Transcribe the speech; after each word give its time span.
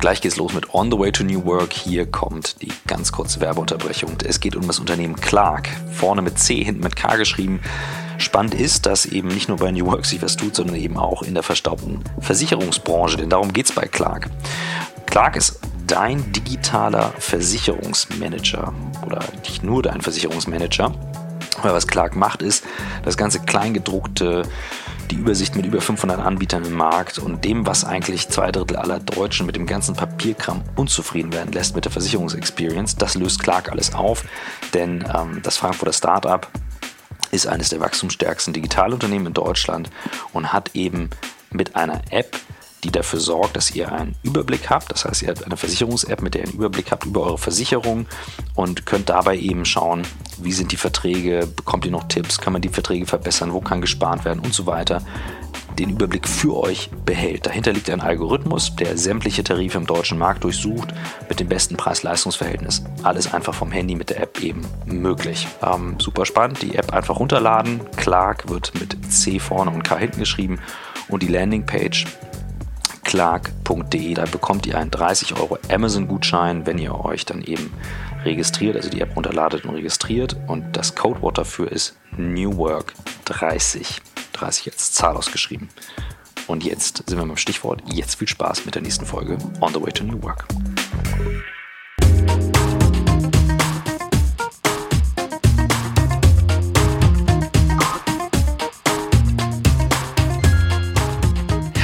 Gleich 0.00 0.22
geht's 0.22 0.38
los 0.38 0.54
mit 0.54 0.72
On 0.72 0.90
the 0.90 0.98
Way 0.98 1.12
to 1.12 1.24
New 1.24 1.44
Work. 1.44 1.74
Hier 1.74 2.10
kommt 2.10 2.62
die 2.62 2.72
ganz 2.86 3.12
kurze 3.12 3.38
Werbeunterbrechung. 3.42 4.16
Es 4.24 4.40
geht 4.40 4.56
um 4.56 4.66
das 4.66 4.78
Unternehmen 4.78 5.14
Clark. 5.14 5.68
Vorne 5.92 6.22
mit 6.22 6.38
C, 6.38 6.64
hinten 6.64 6.82
mit 6.82 6.96
K 6.96 7.16
geschrieben. 7.16 7.60
Spannend 8.16 8.54
ist, 8.54 8.86
dass 8.86 9.04
eben 9.04 9.28
nicht 9.28 9.50
nur 9.50 9.58
bei 9.58 9.70
New 9.70 9.84
Work 9.84 10.06
sich 10.06 10.22
was 10.22 10.36
tut, 10.36 10.56
sondern 10.56 10.76
eben 10.76 10.96
auch 10.96 11.22
in 11.22 11.34
der 11.34 11.42
verstaubten 11.42 12.02
Versicherungsbranche, 12.20 13.18
denn 13.18 13.28
darum 13.28 13.52
geht's 13.52 13.72
bei 13.72 13.82
Clark. 13.82 14.30
Clark 15.04 15.36
ist 15.36 15.60
dein 15.86 16.32
digitaler 16.32 17.12
Versicherungsmanager 17.18 18.72
oder 19.04 19.20
nicht 19.44 19.62
nur 19.62 19.82
dein 19.82 20.00
Versicherungsmanager. 20.00 20.94
Weil 21.62 21.74
was 21.74 21.86
Clark 21.86 22.16
macht, 22.16 22.40
ist 22.40 22.64
das 23.04 23.18
ganze 23.18 23.40
Kleingedruckte, 23.40 24.44
die 25.10 25.16
Übersicht 25.16 25.56
mit 25.56 25.66
über 25.66 25.80
500 25.80 26.20
Anbietern 26.20 26.64
im 26.64 26.74
Markt 26.74 27.18
und 27.18 27.44
dem, 27.44 27.66
was 27.66 27.84
eigentlich 27.84 28.28
zwei 28.28 28.52
Drittel 28.52 28.76
aller 28.76 29.00
Deutschen 29.00 29.46
mit 29.46 29.56
dem 29.56 29.66
ganzen 29.66 29.96
Papierkram 29.96 30.62
unzufrieden 30.76 31.32
werden 31.32 31.52
lässt 31.52 31.74
mit 31.74 31.84
der 31.84 31.92
Versicherungsexperience, 31.92 32.96
das 32.96 33.14
löst 33.14 33.42
Clark 33.42 33.70
alles 33.70 33.94
auf, 33.94 34.24
denn 34.72 35.04
ähm, 35.14 35.40
das 35.42 35.56
Frankfurter 35.56 35.92
Startup 35.92 36.46
ist 37.32 37.46
eines 37.46 37.68
der 37.70 37.80
wachstumsstärksten 37.80 38.52
Digitalunternehmen 38.52 39.28
in 39.28 39.34
Deutschland 39.34 39.90
und 40.32 40.52
hat 40.52 40.74
eben 40.74 41.10
mit 41.50 41.76
einer 41.76 42.02
App 42.10 42.36
die 42.84 42.90
dafür 42.90 43.20
sorgt, 43.20 43.56
dass 43.56 43.74
ihr 43.74 43.92
einen 43.92 44.14
Überblick 44.22 44.70
habt. 44.70 44.90
Das 44.90 45.04
heißt, 45.04 45.22
ihr 45.22 45.28
habt 45.28 45.44
eine 45.44 45.56
Versicherungs-App, 45.56 46.22
mit 46.22 46.34
der 46.34 46.42
ihr 46.42 46.48
einen 46.48 46.56
Überblick 46.56 46.90
habt 46.90 47.06
über 47.06 47.22
eure 47.22 47.38
Versicherung 47.38 48.06
und 48.54 48.86
könnt 48.86 49.08
dabei 49.08 49.36
eben 49.36 49.64
schauen, 49.64 50.02
wie 50.38 50.52
sind 50.52 50.72
die 50.72 50.76
Verträge, 50.76 51.46
bekommt 51.46 51.84
ihr 51.84 51.90
noch 51.90 52.04
Tipps, 52.04 52.38
kann 52.38 52.52
man 52.52 52.62
die 52.62 52.68
Verträge 52.68 53.06
verbessern, 53.06 53.52
wo 53.52 53.60
kann 53.60 53.80
gespart 53.80 54.24
werden 54.24 54.40
und 54.40 54.54
so 54.54 54.66
weiter 54.66 55.02
den 55.78 55.90
Überblick 55.90 56.28
für 56.28 56.56
euch 56.56 56.90
behält. 57.06 57.46
Dahinter 57.46 57.72
liegt 57.72 57.88
ein 57.90 58.00
Algorithmus, 58.00 58.76
der 58.76 58.98
sämtliche 58.98 59.42
Tarife 59.42 59.78
im 59.78 59.86
deutschen 59.86 60.18
Markt 60.18 60.44
durchsucht 60.44 60.92
mit 61.28 61.40
dem 61.40 61.48
besten 61.48 61.76
Preis-Leistungs-Verhältnis. 61.76 62.82
Alles 63.02 63.32
einfach 63.32 63.54
vom 63.54 63.72
Handy 63.72 63.94
mit 63.94 64.10
der 64.10 64.20
App 64.20 64.40
eben 64.42 64.62
möglich. 64.84 65.46
Ähm, 65.62 65.96
super 65.98 66.26
spannend, 66.26 66.60
die 66.62 66.74
App 66.74 66.92
einfach 66.92 67.18
runterladen. 67.18 67.80
Clark 67.96 68.48
wird 68.48 68.72
mit 68.78 68.96
C 69.10 69.38
vorne 69.38 69.70
und 69.70 69.82
K 69.82 69.96
hinten 69.96 70.20
geschrieben 70.20 70.60
und 71.08 71.22
die 71.22 71.28
Landingpage 71.28 72.06
clark.de. 73.10 74.14
Da 74.14 74.24
bekommt 74.24 74.66
ihr 74.66 74.78
einen 74.78 74.92
30 74.92 75.34
Euro 75.34 75.58
Amazon-Gutschein, 75.68 76.64
wenn 76.64 76.78
ihr 76.78 76.94
euch 77.04 77.26
dann 77.26 77.42
eben 77.42 77.72
registriert, 78.24 78.76
also 78.76 78.88
die 78.88 79.00
App 79.00 79.16
runterladet 79.16 79.64
und 79.64 79.74
registriert. 79.74 80.36
Und 80.46 80.76
das 80.76 80.94
Codewort 80.94 81.36
dafür 81.36 81.72
ist 81.72 81.96
New 82.16 82.56
Work 82.56 82.94
30. 83.24 84.00
30 84.32 84.72
als 84.72 84.92
Zahl 84.92 85.16
ausgeschrieben. 85.16 85.70
Und 86.46 86.62
jetzt 86.62 87.02
sind 87.08 87.18
wir 87.18 87.26
beim 87.26 87.36
Stichwort. 87.36 87.82
Jetzt 87.92 88.14
viel 88.14 88.28
Spaß 88.28 88.64
mit 88.64 88.76
der 88.76 88.82
nächsten 88.82 89.04
Folge 89.04 89.38
On 89.60 89.74
the 89.74 89.82
Way 89.82 89.90
to 89.90 90.04
New 90.04 90.22
Work. 90.22 90.46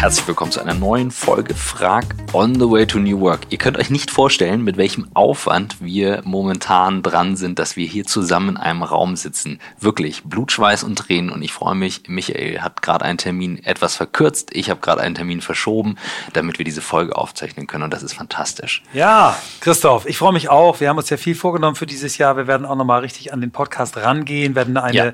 Herzlich 0.06 0.28
willkommen 0.28 0.52
zu 0.52 0.60
einer 0.60 0.72
neuen 0.72 1.10
Folge 1.10 1.52
Frag 1.52 2.04
on 2.32 2.54
the 2.54 2.70
Way 2.70 2.86
to 2.86 3.00
New 3.00 3.18
Work. 3.22 3.40
Ihr 3.50 3.58
könnt 3.58 3.76
euch 3.76 3.90
nicht 3.90 4.12
vorstellen, 4.12 4.62
mit 4.62 4.76
welchem 4.76 5.08
Aufwand 5.14 5.78
wir 5.80 6.22
momentan 6.24 7.02
dran 7.02 7.34
sind, 7.34 7.58
dass 7.58 7.74
wir 7.74 7.88
hier 7.88 8.04
zusammen 8.04 8.50
in 8.50 8.56
einem 8.56 8.84
Raum 8.84 9.16
sitzen. 9.16 9.58
Wirklich 9.80 10.22
Blutschweiß 10.22 10.84
und 10.84 10.94
Tränen 10.96 11.30
und 11.30 11.42
ich 11.42 11.52
freue 11.52 11.74
mich. 11.74 12.04
Michael 12.06 12.60
hat 12.60 12.82
gerade 12.82 13.04
einen 13.04 13.18
Termin 13.18 13.58
etwas 13.64 13.96
verkürzt. 13.96 14.50
Ich 14.52 14.70
habe 14.70 14.78
gerade 14.78 15.00
einen 15.00 15.16
Termin 15.16 15.40
verschoben, 15.40 15.96
damit 16.34 16.58
wir 16.58 16.64
diese 16.64 16.82
Folge 16.82 17.16
aufzeichnen 17.16 17.66
können 17.66 17.82
und 17.82 17.92
das 17.92 18.04
ist 18.04 18.12
fantastisch. 18.12 18.84
Ja, 18.92 19.36
Christoph, 19.58 20.06
ich 20.06 20.18
freue 20.18 20.32
mich 20.32 20.48
auch. 20.48 20.78
Wir 20.78 20.88
haben 20.88 20.98
uns 20.98 21.10
ja 21.10 21.16
viel 21.16 21.34
vorgenommen 21.34 21.74
für 21.74 21.86
dieses 21.86 22.16
Jahr. 22.16 22.36
Wir 22.36 22.46
werden 22.46 22.64
auch 22.64 22.76
nochmal 22.76 23.00
richtig 23.00 23.32
an 23.32 23.40
den 23.40 23.50
Podcast 23.50 23.96
rangehen, 23.96 24.54
werden 24.54 24.76
eine 24.76 24.96
ja 24.96 25.12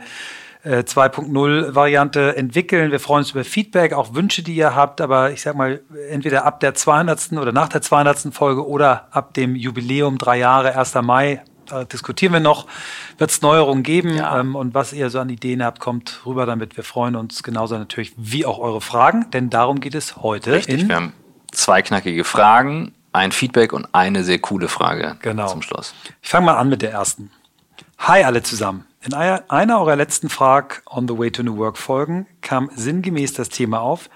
2.0-Variante 0.65 2.35
äh, 2.35 2.39
entwickeln. 2.39 2.93
Wir 2.93 3.01
freuen 3.01 3.21
uns 3.21 3.33
über 3.33 3.45
Feedback, 3.45 3.93
auch 3.93 4.15
Wünsche, 4.15 4.43
die 4.43 4.55
ihr 4.55 4.75
habt. 4.75 5.01
Aber 5.01 5.33
ich 5.33 5.43
sag 5.43 5.57
mal, 5.57 5.81
entweder 6.09 6.45
ab 6.45 6.61
der 6.61 6.75
200. 6.75 7.33
oder 7.33 7.53
nach 7.53 7.69
der 7.69 7.83
200. 7.83 8.33
Folge 8.33 8.67
oder 8.67 9.09
ab 9.11 9.35
dem 9.35 9.57
Jubiläum, 9.57 10.19
drei 10.19 10.39
Jahre, 10.39 10.77
1. 10.77 10.95
Mai, 11.03 11.43
da 11.67 11.85
diskutieren 11.85 12.33
wir 12.33 12.41
noch, 12.41 12.67
wird 13.19 13.31
es 13.31 13.43
Neuerungen 13.43 13.83
geben. 13.83 14.17
Ja. 14.17 14.39
Ähm, 14.39 14.55
und 14.55 14.75
was 14.75 14.93
ihr 14.93 15.11
so 15.11 15.19
an 15.19 15.31
Ideen 15.31 15.65
habt, 15.65 15.81
kommt 15.81 16.21
rüber 16.27 16.47
damit. 16.47 16.77
Wir 16.77 16.85
freuen 16.85 17.17
uns 17.17 17.43
genauso 17.43 17.77
natürlich 17.77 18.13
wie 18.17 18.47
auch 18.47 18.59
eure 18.59 18.81
Fragen, 18.81 19.31
denn 19.31 19.51
darum 19.51 19.81
geht 19.81 19.95
es 19.95 20.17
heute. 20.17 20.53
Richtig, 20.53 20.89
wir 20.89 20.95
haben 20.97 21.13
zwei 21.51 21.83
knackige 21.83 22.25
Fragen, 22.25 22.95
ein 23.13 23.33
Feedback 23.33 23.73
und 23.73 23.89
eine 23.93 24.23
sehr 24.23 24.39
coole 24.39 24.69
Frage 24.69 25.17
genau. 25.21 25.49
zum 25.49 25.63
Schluss. 25.63 25.95
Ich 26.23 26.29
fange 26.29 26.47
mal 26.47 26.57
an 26.57 26.69
mit 26.69 26.83
der 26.83 26.93
ersten. 26.93 27.31
Hi 27.99 28.25
alle 28.25 28.43
zusammen. 28.43 28.87
In 29.05 29.15
einer 29.15 29.81
eurer 29.81 29.97
letzten 29.97 30.29
Frag 30.29 30.85
On 30.89 31.09
the 31.09 31.19
Way 31.19 31.33
to 31.33 31.43
New 31.43 31.57
Work 31.57 31.77
Folgen 31.77 32.27
kam 32.41 32.71
sinngemäß 32.73 33.33
das 33.33 33.49
Thema 33.49 33.81
auf, 33.81 34.09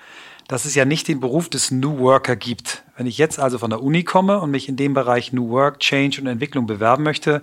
dass 0.46 0.64
es 0.64 0.76
ja 0.76 0.84
nicht 0.84 1.08
den 1.08 1.18
Beruf 1.18 1.48
des 1.48 1.72
New 1.72 1.98
Worker 1.98 2.36
gibt. 2.36 2.84
Wenn 2.96 3.08
ich 3.08 3.18
jetzt 3.18 3.40
also 3.40 3.58
von 3.58 3.70
der 3.70 3.82
Uni 3.82 4.04
komme 4.04 4.40
und 4.40 4.52
mich 4.52 4.68
in 4.68 4.76
dem 4.76 4.94
Bereich 4.94 5.32
New 5.32 5.50
Work, 5.50 5.80
Change 5.80 6.20
und 6.20 6.28
Entwicklung 6.28 6.66
bewerben 6.66 7.02
möchte, 7.02 7.42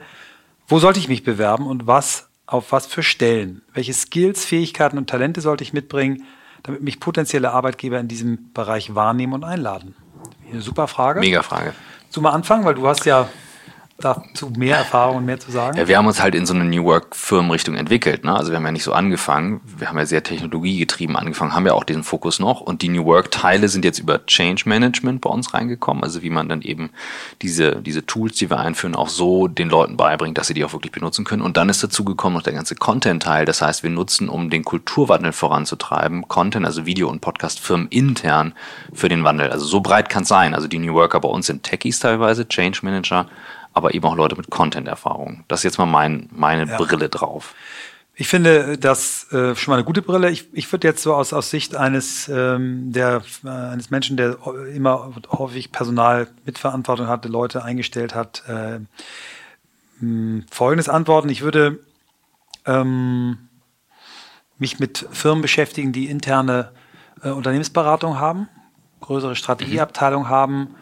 wo 0.70 0.80
sollte 0.80 1.00
ich 1.00 1.10
mich 1.10 1.26
bewerben 1.26 1.68
und 1.68 1.86
was 1.86 2.30
auf 2.46 2.72
was 2.72 2.86
für 2.86 3.04
Stellen? 3.04 3.62
Welche 3.74 3.94
Skills, 3.94 4.46
Fähigkeiten 4.46 4.98
und 4.98 5.10
Talente 5.10 5.42
sollte 5.42 5.66
ich 5.66 5.74
mitbringen, 5.74 6.24
damit 6.64 6.82
mich 6.82 7.02
potenzielle 7.02 7.52
Arbeitgeber 7.52 8.00
in 8.00 8.08
diesem 8.08 8.54
Bereich 8.54 8.96
wahrnehmen 8.96 9.34
und 9.34 9.44
einladen? 9.44 9.96
Eine 10.50 10.62
super 10.62 10.88
Frage. 10.88 11.20
Mega 11.20 11.44
Frage. 11.44 11.74
Du 12.14 12.22
mal 12.22 12.32
anfangen, 12.32 12.64
weil 12.64 12.76
du 12.76 12.88
hast 12.88 13.04
ja 13.04 13.28
dazu 14.04 14.52
mehr 14.58 14.78
Erfahrung 14.78 15.18
und 15.18 15.26
mehr 15.26 15.40
zu 15.40 15.52
sagen? 15.52 15.78
Ja, 15.78 15.88
wir 15.88 15.98
haben 15.98 16.08
uns 16.08 16.22
halt 16.22 16.36
in 16.36 16.46
so 16.46 16.54
eine 16.54 16.66
New 16.66 16.84
Work 16.84 17.16
Firmenrichtung 17.16 17.76
entwickelt. 17.76 18.24
Ne? 18.24 18.36
Also 18.36 18.52
wir 18.52 18.58
haben 18.58 18.66
ja 18.66 18.72
nicht 18.72 18.84
so 18.84 18.94
angefangen. 18.94 19.62
Wir 19.78 19.90
haben 19.90 19.98
ja 19.98 20.06
sehr 20.06 20.24
technologiegetrieben 20.24 21.16
angefangen, 21.16 21.54
haben 21.54 21.66
ja 21.66 21.74
auch 21.74 21.84
diesen 21.84 22.04
Fokus 22.04 22.40
noch. 22.40 22.62
Und 22.62 22.82
die 22.82 22.90
New 22.90 23.06
Work 23.06 23.32
Teile 23.32 23.70
sind 23.70 23.86
jetzt 23.86 24.00
über 24.00 24.26
Change 24.26 24.64
Management 24.68 25.22
bei 25.22 25.30
uns 25.30 25.54
reingekommen. 25.54 26.04
Also 26.04 26.22
wie 26.22 26.30
man 26.30 26.50
dann 26.50 26.62
eben 26.62 26.92
diese, 27.42 27.82
diese 27.82 28.06
Tools, 28.06 28.36
die 28.36 28.50
wir 28.50 28.60
einführen, 28.60 28.96
auch 28.96 29.10
so 29.10 29.48
den 29.48 29.70
Leuten 29.70 29.98
beibringt, 29.98 30.38
dass 30.38 30.48
sie 30.48 30.54
die 30.54 30.66
auch 30.66 30.74
wirklich 30.74 30.92
benutzen 30.92 31.26
können. 31.26 31.42
Und 31.42 31.58
dann 31.58 31.70
ist 31.70 31.84
dazu 31.84 32.04
gekommen 32.04 32.36
noch 32.36 32.44
der 32.44 32.54
ganze 32.54 32.76
Content 32.76 33.24
Teil. 33.24 33.46
Das 33.46 33.62
heißt, 33.62 33.84
wir 33.84 33.90
nutzen, 33.90 34.30
um 34.30 34.50
den 34.50 34.64
Kulturwandel 34.64 35.32
voranzutreiben, 35.32 36.28
Content, 36.28 36.66
also 36.66 36.86
Video- 36.86 37.10
und 37.10 37.22
Podcast-Firmen 37.22 37.88
intern 37.90 38.54
für 38.94 39.10
den 39.10 39.24
Wandel. 39.24 39.50
Also 39.50 39.66
so 39.66 39.82
breit 39.82 40.10
kann 40.10 40.24
es 40.24 40.30
sein. 40.30 40.54
Also 40.54 40.68
die 40.68 40.80
New 40.80 40.94
Worker 40.94 41.20
bei 41.20 41.30
uns 41.30 41.48
sind 41.48 41.64
Techies 41.64 42.00
teilweise, 42.00 42.48
Change 42.48 42.80
Manager 42.84 43.28
aber 43.74 43.94
eben 43.94 44.06
auch 44.06 44.16
Leute 44.16 44.36
mit 44.36 44.50
Content-Erfahrung. 44.50 45.44
Das 45.48 45.62
ist 45.62 45.64
jetzt 45.64 45.78
mal 45.78 45.86
mein, 45.86 46.30
meine 46.32 46.68
ja. 46.68 46.78
Brille 46.78 47.10
drauf. 47.10 47.56
Ich 48.16 48.28
finde 48.28 48.78
das 48.78 49.32
äh, 49.34 49.56
schon 49.56 49.72
mal 49.72 49.78
eine 49.78 49.86
gute 49.86 50.04
Brille. 50.04 50.30
Ich, 50.30 50.48
ich 50.54 50.72
würde 50.72 50.88
jetzt 50.88 51.02
so 51.02 51.16
aus, 51.16 51.34
aus 51.34 51.50
Sicht 51.50 51.76
eines, 51.76 52.30
ähm, 52.30 52.92
der, 52.92 53.24
äh, 53.44 53.50
eines 53.50 53.90
Menschen, 53.90 54.18
der 54.18 54.38
immer 54.74 55.14
häufig 55.32 55.72
Personal 55.72 56.28
mitverantwortung 56.46 57.08
hatte, 57.08 57.28
Leute 57.28 57.64
eingestellt 57.64 58.14
hat, 58.14 58.44
äh, 58.48 58.80
mh, 60.00 60.44
folgendes 60.52 60.90
antworten. 60.90 61.30
Ich 61.30 61.42
würde 61.42 61.80
ähm, 62.68 63.50
mich 64.60 64.80
mit 64.80 65.08
Firmen 65.12 65.42
beschäftigen, 65.42 65.92
die 65.92 66.06
interne 66.06 66.72
äh, 67.24 67.30
Unternehmensberatung 67.30 68.20
haben, 68.20 68.48
größere 69.02 69.36
Strategieabteilung 69.36 70.24
mhm. 70.24 70.30
haben, 70.30 70.76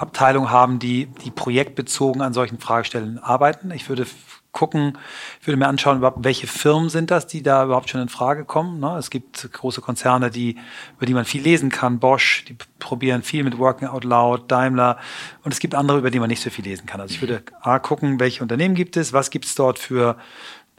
Abteilung 0.00 0.50
haben, 0.50 0.78
die, 0.78 1.06
die 1.24 1.30
projektbezogen 1.30 2.22
an 2.22 2.32
solchen 2.32 2.58
Fragestellen 2.58 3.18
arbeiten. 3.18 3.70
Ich 3.70 3.88
würde 3.88 4.06
gucken, 4.52 4.98
ich 5.40 5.46
würde 5.46 5.56
mir 5.56 5.68
anschauen, 5.68 6.02
welche 6.16 6.46
Firmen 6.46 6.88
sind 6.88 7.10
das, 7.10 7.26
die 7.26 7.42
da 7.42 7.64
überhaupt 7.64 7.90
schon 7.90 8.00
in 8.00 8.08
Frage 8.08 8.44
kommen. 8.44 8.80
Ne? 8.80 8.96
Es 8.98 9.10
gibt 9.10 9.52
große 9.52 9.80
Konzerne, 9.80 10.30
die, 10.30 10.56
über 10.96 11.06
die 11.06 11.14
man 11.14 11.24
viel 11.24 11.42
lesen 11.42 11.70
kann. 11.70 11.98
Bosch, 11.98 12.44
die 12.48 12.56
probieren 12.78 13.22
viel 13.22 13.44
mit 13.44 13.58
Working 13.58 13.88
Out 13.88 14.04
Loud, 14.04 14.50
Daimler. 14.50 14.98
Und 15.44 15.52
es 15.52 15.60
gibt 15.60 15.74
andere, 15.74 15.98
über 15.98 16.10
die 16.10 16.18
man 16.18 16.28
nicht 16.28 16.42
so 16.42 16.50
viel 16.50 16.64
lesen 16.64 16.86
kann. 16.86 17.00
Also 17.00 17.14
ich 17.14 17.20
würde 17.20 17.42
A, 17.60 17.78
gucken, 17.78 18.18
welche 18.18 18.42
Unternehmen 18.42 18.74
gibt 18.74 18.96
es, 18.96 19.12
was 19.12 19.30
gibt 19.30 19.44
es 19.44 19.54
dort 19.54 19.78
für 19.78 20.16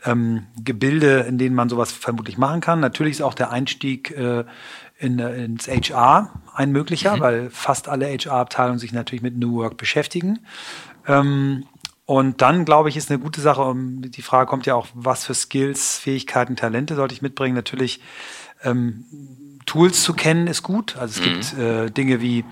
ähm, 0.06 0.48
Gebilde, 0.63 1.22
in 1.22 1.38
denen 1.38 1.56
man 1.56 1.69
sowas 1.69 1.92
vermutlich 1.92 2.38
machen 2.38 2.62
kann. 2.62 2.80
Natürlich 2.80 3.13
ist 3.13 3.22
auch 3.22 3.33
der 3.33 3.51
Einstieg 3.51 4.12
äh, 4.12 4.45
in, 5.00 5.18
ins 5.19 5.68
HR 5.68 6.30
ein 6.54 6.72
möglicher, 6.72 7.16
mhm. 7.16 7.22
weil 7.22 7.50
fast 7.50 7.88
alle 7.88 8.07
HR-Abteilungen 8.07 8.80
sich 8.80 8.92
natürlich 8.92 9.22
mit 9.22 9.38
New 9.38 9.56
Work 9.56 9.78
beschäftigen. 9.78 10.40
Ähm, 11.07 11.66
und 12.06 12.42
dann, 12.42 12.66
glaube 12.66 12.90
ich, 12.90 12.98
ist 12.98 13.10
eine 13.12 13.19
gute 13.19 13.40
Sache, 13.40 13.62
um, 13.62 14.01
die 14.01 14.22
Frage 14.22 14.50
kommt 14.50 14.66
ja 14.66 14.75
auch, 14.75 14.88
was 14.94 15.25
für 15.25 15.34
Skills, 15.34 15.98
Fähigkeiten, 16.00 16.56
Talente 16.56 16.96
sollte 16.96 17.13
ich 17.13 17.22
mitbringen? 17.22 17.56
Natürlich 17.56 18.01
ähm, 18.63 19.06
Tools 19.66 20.04
zu 20.04 20.13
kennen 20.13 20.48
ist 20.48 20.63
gut. 20.63 20.98
Also 20.98 21.22
es 21.22 21.25
mhm. 21.25 21.34
gibt 21.34 21.57
äh, 21.57 21.92
Dinge 21.92 22.19
wie 22.19 22.44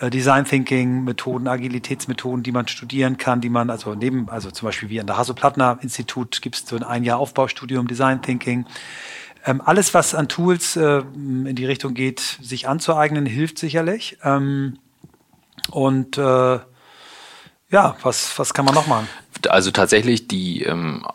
äh, 0.00 0.08
Design 0.08 0.44
Thinking 0.44 1.04
Methoden, 1.04 1.48
Agilitätsmethoden, 1.48 2.42
die 2.42 2.52
man 2.52 2.68
studieren 2.68 3.18
kann, 3.18 3.40
die 3.40 3.50
man 3.50 3.68
also 3.68 3.94
neben, 3.94 4.28
also 4.28 4.50
zum 4.50 4.66
Beispiel 4.66 4.88
wie 4.88 5.00
an 5.00 5.06
der 5.06 5.18
Hasso-Plattner 5.18 5.78
Institut 5.82 6.40
gibt 6.40 6.56
es 6.56 6.66
so 6.66 6.76
ein 6.76 6.84
ein 6.84 7.04
Jahr 7.04 7.18
Aufbaustudium 7.18 7.88
Design 7.88 8.22
Thinking. 8.22 8.66
Ähm, 9.44 9.60
alles, 9.64 9.94
was 9.94 10.14
an 10.14 10.28
Tools 10.28 10.76
äh, 10.76 11.02
in 11.14 11.54
die 11.54 11.66
Richtung 11.66 11.94
geht, 11.94 12.20
sich 12.40 12.68
anzueignen, 12.68 13.26
hilft 13.26 13.58
sicherlich. 13.58 14.18
Ähm, 14.22 14.78
Und 15.70 16.18
äh, 16.18 16.58
ja, 17.70 17.96
was, 18.02 18.36
was 18.38 18.52
kann 18.52 18.64
man 18.64 18.74
noch 18.74 18.86
machen? 18.86 19.08
Also 19.48 19.70
tatsächlich, 19.70 20.26
die 20.26 20.62
ähm, 20.62 21.06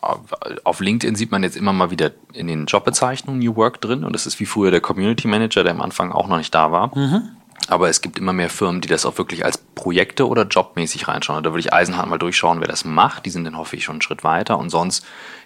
auf 0.63 0.79
LinkedIn 0.79 1.15
sieht 1.15 1.31
man 1.31 1.43
jetzt 1.43 1.57
immer 1.57 1.73
mal 1.73 1.91
wieder 1.91 2.11
in 2.33 2.47
den 2.47 2.65
Jobbezeichnungen 2.65 3.39
New 3.39 3.55
Work 3.55 3.81
drin 3.81 4.03
und 4.03 4.13
das 4.13 4.25
ist 4.25 4.39
wie 4.39 4.45
früher 4.45 4.71
der 4.71 4.81
Community 4.81 5.27
Manager, 5.27 5.63
der 5.63 5.73
am 5.73 5.81
Anfang 5.81 6.11
auch 6.11 6.27
noch 6.27 6.37
nicht 6.37 6.55
da 6.55 6.71
war. 6.71 6.97
Mhm. 6.97 7.29
Aber 7.67 7.89
es 7.89 8.01
gibt 8.01 8.17
immer 8.17 8.33
mehr 8.33 8.49
Firmen, 8.49 8.81
die 8.81 8.87
das 8.87 9.05
auch 9.05 9.17
wirklich 9.17 9.43
als 9.43 9.57
Projekte 9.57 10.27
oder 10.27 10.43
jobmäßig 10.43 11.07
reinschauen. 11.07 11.43
Da 11.43 11.51
würde 11.51 11.59
ich 11.59 11.73
Eisenhart 11.73 12.07
mal 12.07 12.17
durchschauen, 12.17 12.61
wer 12.61 12.67
das 12.67 12.85
macht. 12.85 13.25
Die 13.25 13.29
sind 13.29 13.43
dann 13.43 13.57
hoffe 13.57 13.75
ich 13.75 13.83
schon 13.83 13.95
einen 13.95 14.01
Schritt 14.01 14.23
weiter. 14.23 14.57
Und 14.57 14.69
sonst 14.69 15.05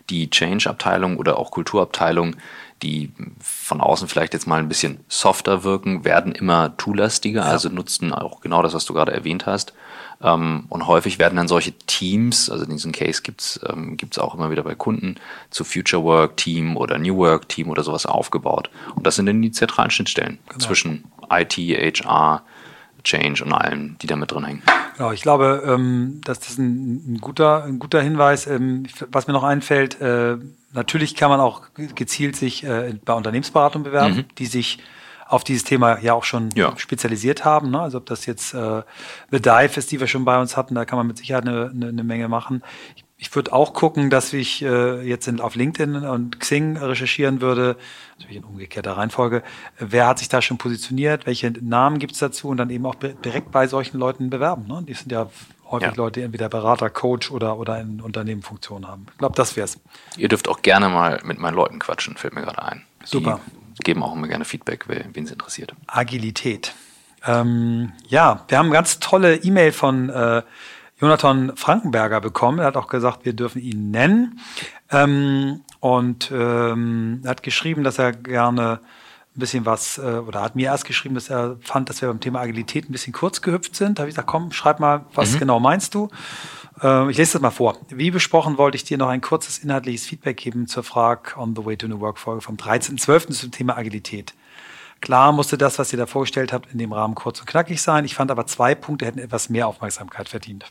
die 0.09 0.29
Change-Abteilung 0.29 1.17
oder 1.17 1.37
auch 1.37 1.49
Kulturabteilung, 1.51 2.35
die 2.81 3.11
von 3.39 3.81
außen 3.81 4.07
vielleicht 4.07 4.33
jetzt 4.33 4.47
mal 4.47 4.59
ein 4.59 4.67
bisschen 4.67 4.99
softer 5.07 5.63
wirken, 5.63 6.03
werden 6.03 6.31
immer 6.31 6.75
toolastiger, 6.77 7.41
ja. 7.41 7.47
also 7.47 7.69
nutzen 7.69 8.13
auch 8.13 8.41
genau 8.41 8.61
das, 8.61 8.73
was 8.73 8.85
du 8.85 8.93
gerade 8.93 9.13
erwähnt 9.13 9.45
hast. 9.45 9.73
Ähm, 10.21 10.65
und 10.69 10.87
häufig 10.87 11.19
werden 11.19 11.35
dann 11.35 11.47
solche 11.47 11.73
Teams, 11.73 12.49
also 12.49 12.65
diesen 12.65 12.91
Case 12.91 13.21
gibt's 13.21 13.59
ähm, 13.67 13.97
gibt's 13.97 14.19
auch 14.19 14.35
immer 14.35 14.51
wieder 14.51 14.63
bei 14.63 14.75
Kunden, 14.75 15.15
zu 15.49 15.63
Future 15.63 16.03
Work 16.03 16.37
Team 16.37 16.77
oder 16.77 16.97
New 16.97 17.17
Work 17.17 17.49
Team 17.49 17.69
oder 17.69 17.83
sowas 17.83 18.05
aufgebaut. 18.05 18.69
Und 18.95 19.07
das 19.07 19.15
sind 19.15 19.25
dann 19.25 19.41
die 19.41 19.51
zentralen 19.51 19.91
Schnittstellen 19.91 20.39
genau. 20.47 20.65
zwischen 20.65 21.05
IT, 21.29 21.57
HR, 21.57 22.43
Change 23.03 23.43
und 23.43 23.53
allem, 23.53 23.97
die 24.01 24.07
da 24.07 24.15
mit 24.15 24.31
drin 24.31 24.45
hängen. 24.45 24.63
Genau, 24.97 25.11
ich 25.11 25.21
glaube, 25.21 25.63
ähm, 25.65 26.21
dass 26.23 26.39
das 26.39 26.57
ein, 26.57 27.13
ein, 27.13 27.17
guter, 27.19 27.63
ein 27.63 27.79
guter 27.79 28.01
Hinweis. 28.01 28.47
Ähm, 28.47 28.85
was 29.11 29.27
mir 29.27 29.33
noch 29.33 29.43
einfällt, 29.43 29.99
äh, 30.01 30.37
natürlich 30.73 31.15
kann 31.15 31.29
man 31.29 31.39
auch 31.39 31.63
gezielt 31.95 32.35
sich 32.35 32.63
äh, 32.63 32.93
bei 33.03 33.13
Unternehmensberatung 33.13 33.83
bewerben, 33.83 34.17
mhm. 34.17 34.25
die 34.37 34.45
sich 34.45 34.79
auf 35.27 35.45
dieses 35.45 35.63
Thema 35.63 35.99
ja 35.99 36.13
auch 36.13 36.25
schon 36.25 36.49
ja. 36.55 36.77
spezialisiert 36.77 37.45
haben. 37.45 37.71
Ne? 37.71 37.79
Also 37.79 37.99
ob 37.99 38.05
das 38.05 38.25
jetzt 38.25 38.53
äh, 38.53 38.83
The 39.31 39.41
Dive 39.41 39.77
ist, 39.77 39.91
die 39.91 39.99
wir 39.99 40.07
schon 40.07 40.25
bei 40.25 40.39
uns 40.39 40.57
hatten, 40.57 40.75
da 40.75 40.83
kann 40.83 40.97
man 40.97 41.07
mit 41.07 41.17
Sicherheit 41.17 41.47
eine, 41.47 41.71
eine, 41.73 41.87
eine 41.87 42.03
Menge 42.03 42.27
machen. 42.27 42.63
Ich, 42.95 43.05
ich 43.21 43.35
würde 43.35 43.53
auch 43.53 43.73
gucken, 43.75 44.09
dass 44.09 44.33
ich 44.33 44.63
äh, 44.63 45.07
jetzt 45.07 45.27
in, 45.27 45.39
auf 45.39 45.53
LinkedIn 45.53 45.95
und 45.95 46.39
Xing 46.39 46.75
recherchieren 46.75 47.39
würde, 47.39 47.77
natürlich 48.17 48.37
in 48.37 48.43
umgekehrter 48.43 48.97
Reihenfolge, 48.97 49.43
wer 49.77 50.07
hat 50.07 50.17
sich 50.17 50.27
da 50.27 50.41
schon 50.41 50.57
positioniert, 50.57 51.27
welche 51.27 51.51
Namen 51.51 51.99
gibt 51.99 52.13
es 52.13 52.19
dazu 52.19 52.47
und 52.47 52.57
dann 52.57 52.71
eben 52.71 52.83
auch 52.87 52.95
direkt 52.95 53.51
bei 53.51 53.67
solchen 53.67 53.99
Leuten 53.99 54.31
bewerben. 54.31 54.65
Ne? 54.67 54.83
Die 54.87 54.95
sind 54.95 55.11
ja 55.11 55.29
häufig 55.69 55.89
ja. 55.89 55.93
Leute, 55.93 56.19
die 56.19 56.23
entweder 56.25 56.49
Berater, 56.49 56.89
Coach 56.89 57.29
oder, 57.29 57.59
oder 57.59 57.79
in 57.79 58.01
Unternehmen 58.01 58.41
Funktion 58.41 58.87
haben. 58.87 59.05
Ich 59.11 59.19
glaube, 59.19 59.35
das 59.35 59.55
wäre 59.55 59.65
es. 59.65 59.79
Ihr 60.17 60.27
dürft 60.27 60.49
auch 60.49 60.63
gerne 60.63 60.89
mal 60.89 61.21
mit 61.23 61.37
meinen 61.37 61.55
Leuten 61.55 61.77
quatschen, 61.77 62.17
fällt 62.17 62.33
mir 62.33 62.41
gerade 62.41 62.63
ein. 62.63 62.85
Super. 63.03 63.39
Die 63.77 63.83
geben 63.83 64.01
auch 64.01 64.15
immer 64.15 64.27
gerne 64.27 64.45
Feedback, 64.45 64.85
wen 64.87 65.23
es 65.23 65.31
interessiert. 65.31 65.75
Agilität. 65.85 66.73
Ähm, 67.23 67.91
ja, 68.07 68.45
wir 68.47 68.57
haben 68.57 68.65
eine 68.65 68.73
ganz 68.73 68.99
tolle 68.99 69.35
E-Mail 69.35 69.73
von 69.73 70.09
äh, 70.09 70.41
Jonathan 71.01 71.57
Frankenberger 71.57 72.21
bekommen. 72.21 72.59
Er 72.59 72.65
hat 72.65 72.77
auch 72.77 72.87
gesagt, 72.87 73.25
wir 73.25 73.33
dürfen 73.33 73.61
ihn 73.61 73.89
nennen. 73.89 74.39
Ähm, 74.91 75.61
und 75.79 76.31
ähm, 76.31 77.21
er 77.23 77.31
hat 77.31 77.43
geschrieben, 77.43 77.83
dass 77.83 77.97
er 77.97 78.11
gerne 78.11 78.79
ein 79.35 79.39
bisschen 79.39 79.65
was, 79.65 79.97
äh, 79.97 80.21
oder 80.27 80.41
hat 80.41 80.55
mir 80.55 80.67
erst 80.67 80.85
geschrieben, 80.85 81.15
dass 81.15 81.29
er 81.29 81.57
fand, 81.61 81.89
dass 81.89 82.01
wir 82.01 82.09
beim 82.09 82.19
Thema 82.19 82.41
Agilität 82.41 82.87
ein 82.87 82.91
bisschen 82.91 83.13
kurz 83.13 83.41
gehüpft 83.41 83.75
sind. 83.75 83.97
Da 83.97 84.01
habe 84.01 84.09
ich 84.09 84.15
gesagt, 84.15 84.27
komm, 84.27 84.51
schreib 84.51 84.79
mal, 84.79 85.05
was 85.15 85.33
mhm. 85.33 85.39
genau 85.39 85.59
meinst 85.59 85.95
du? 85.95 86.09
Äh, 86.83 87.09
ich 87.09 87.17
lese 87.17 87.33
das 87.33 87.41
mal 87.41 87.49
vor. 87.49 87.77
Wie 87.89 88.11
besprochen, 88.11 88.59
wollte 88.59 88.75
ich 88.75 88.83
dir 88.83 88.97
noch 88.97 89.07
ein 89.07 89.21
kurzes 89.21 89.59
inhaltliches 89.59 90.05
Feedback 90.05 90.37
geben 90.37 90.67
zur 90.67 90.83
Frage 90.83 91.35
On 91.37 91.55
the 91.55 91.65
Way 91.65 91.77
to 91.77 91.87
New 91.87 91.99
Work 91.99 92.19
Folge 92.19 92.41
vom 92.41 92.57
13.12. 92.57 93.31
zum 93.31 93.51
Thema 93.51 93.75
Agilität. 93.75 94.35
Klar 94.99 95.31
musste 95.31 95.57
das, 95.57 95.79
was 95.79 95.91
ihr 95.91 95.97
da 95.97 96.05
vorgestellt 96.05 96.53
habt, 96.53 96.71
in 96.71 96.77
dem 96.77 96.93
Rahmen 96.93 97.15
kurz 97.15 97.39
und 97.39 97.47
knackig 97.47 97.81
sein. 97.81 98.05
Ich 98.05 98.13
fand 98.13 98.29
aber 98.29 98.45
zwei 98.45 98.75
Punkte 98.75 99.07
hätten 99.07 99.17
etwas 99.17 99.49
mehr 99.49 99.67
Aufmerksamkeit 99.67 100.29
verdient. 100.29 100.65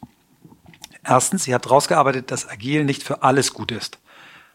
Erstens, 1.04 1.44
sie 1.44 1.54
hat 1.54 1.70
rausgearbeitet, 1.70 2.30
dass 2.30 2.48
Agil 2.48 2.84
nicht 2.84 3.02
für 3.02 3.22
alles 3.22 3.54
gut 3.54 3.72
ist. 3.72 3.98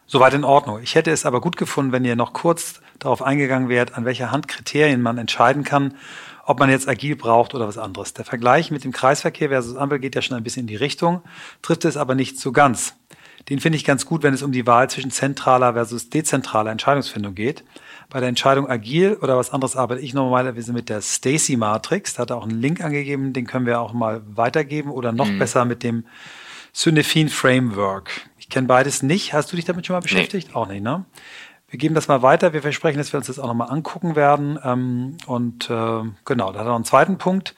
Soweit 0.07 0.35
in 0.35 0.43
Ordnung. 0.43 0.81
Ich 0.83 0.93
hätte 0.93 1.11
es 1.11 1.25
aber 1.25 1.41
gut 1.41 1.57
gefunden, 1.57 1.91
wenn 1.91 2.05
ihr 2.05 2.15
noch 2.15 2.33
kurz 2.33 2.81
darauf 2.99 3.23
eingegangen 3.23 3.69
wärt, 3.69 3.95
an 3.95 4.05
welcher 4.05 4.31
Hand 4.31 4.47
Kriterien 4.47 5.01
man 5.01 5.17
entscheiden 5.17 5.63
kann, 5.63 5.95
ob 6.45 6.59
man 6.59 6.69
jetzt 6.69 6.87
agil 6.87 7.15
braucht 7.15 7.55
oder 7.55 7.67
was 7.67 7.79
anderes. 7.79 8.13
Der 8.13 8.23
Vergleich 8.23 8.69
mit 8.69 8.83
dem 8.83 8.91
Kreisverkehr 8.91 9.49
versus 9.49 9.75
Ampel 9.75 9.99
geht 9.99 10.13
ja 10.13 10.21
schon 10.21 10.37
ein 10.37 10.43
bisschen 10.43 10.61
in 10.61 10.67
die 10.67 10.75
Richtung, 10.75 11.23
trifft 11.63 11.85
es 11.85 11.97
aber 11.97 12.13
nicht 12.13 12.39
so 12.39 12.51
ganz. 12.51 12.93
Den 13.49 13.59
finde 13.59 13.77
ich 13.77 13.85
ganz 13.85 14.05
gut, 14.05 14.21
wenn 14.21 14.33
es 14.33 14.43
um 14.43 14.51
die 14.51 14.67
Wahl 14.67 14.89
zwischen 14.89 15.11
zentraler 15.11 15.73
versus 15.73 16.09
dezentraler 16.09 16.71
Entscheidungsfindung 16.71 17.33
geht. 17.33 17.63
Bei 18.09 18.19
der 18.19 18.29
Entscheidung 18.29 18.69
agil 18.69 19.17
oder 19.21 19.37
was 19.37 19.51
anderes 19.51 19.75
arbeite 19.75 20.01
ich 20.01 20.13
normalerweise 20.13 20.73
mit 20.73 20.89
der 20.89 21.01
Stacy 21.01 21.57
Matrix. 21.57 22.13
Da 22.13 22.21
hat 22.21 22.29
er 22.29 22.37
auch 22.37 22.43
einen 22.47 22.61
Link 22.61 22.81
angegeben, 22.81 23.33
den 23.33 23.45
können 23.47 23.65
wir 23.65 23.81
auch 23.81 23.93
mal 23.93 24.21
weitergeben 24.27 24.91
oder 24.91 25.11
noch 25.11 25.27
mhm. 25.27 25.39
besser 25.39 25.65
mit 25.65 25.83
dem 25.83 26.05
Synefin 26.71 27.29
Framework. 27.29 28.29
Ich 28.37 28.49
kenne 28.49 28.67
beides 28.67 29.01
nicht. 29.01 29.33
Hast 29.33 29.51
du 29.51 29.55
dich 29.55 29.65
damit 29.65 29.85
schon 29.85 29.95
mal 29.95 30.01
beschäftigt? 30.01 30.49
Nee. 30.49 30.55
Auch 30.55 30.67
nicht, 30.67 30.83
ne? 30.83 31.05
Wir 31.69 31.79
geben 31.79 31.95
das 31.95 32.07
mal 32.07 32.21
weiter. 32.21 32.53
Wir 32.53 32.61
versprechen, 32.61 32.97
dass 32.97 33.11
wir 33.11 33.17
uns 33.17 33.27
das 33.27 33.39
auch 33.39 33.47
nochmal 33.47 33.71
angucken 33.71 34.15
werden. 34.15 34.59
Ähm, 34.63 35.17
und 35.25 35.69
äh, 35.69 36.03
genau, 36.25 36.51
da 36.51 36.59
hat 36.59 36.65
er 36.65 36.69
noch 36.69 36.75
einen 36.75 36.85
zweiten 36.85 37.17
Punkt. 37.17 37.55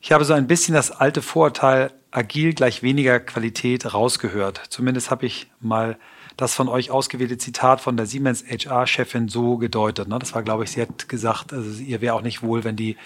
Ich 0.00 0.12
habe 0.12 0.24
so 0.24 0.32
ein 0.32 0.46
bisschen 0.46 0.74
das 0.74 0.90
alte 0.90 1.20
Vorurteil, 1.20 1.92
agil 2.10 2.54
gleich 2.54 2.82
weniger 2.82 3.20
Qualität 3.20 3.92
rausgehört. 3.92 4.62
Zumindest 4.70 5.10
habe 5.10 5.26
ich 5.26 5.50
mal 5.60 5.98
das 6.38 6.54
von 6.54 6.68
euch 6.68 6.90
ausgewählte 6.92 7.36
Zitat 7.36 7.80
von 7.80 7.96
der 7.96 8.06
Siemens 8.06 8.44
HR-Chefin 8.44 9.28
so 9.28 9.58
gedeutet. 9.58 10.06
Ne? 10.08 10.18
Das 10.20 10.34
war, 10.34 10.42
glaube 10.44 10.64
ich, 10.64 10.70
sie 10.70 10.80
hat 10.80 11.08
gesagt, 11.08 11.52
also 11.52 11.82
ihr 11.82 12.00
wäre 12.00 12.14
auch 12.14 12.22
nicht 12.22 12.42
wohl, 12.42 12.62
wenn 12.62 12.76
die 12.76 12.96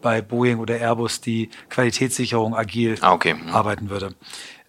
bei 0.00 0.22
Boeing 0.22 0.60
oder 0.60 0.78
Airbus 0.78 1.20
die 1.20 1.50
Qualitätssicherung 1.68 2.54
agil 2.54 2.96
ah, 3.00 3.12
okay. 3.12 3.34
Mhm. 3.34 3.48
arbeiten 3.48 3.90
würde. 3.90 4.14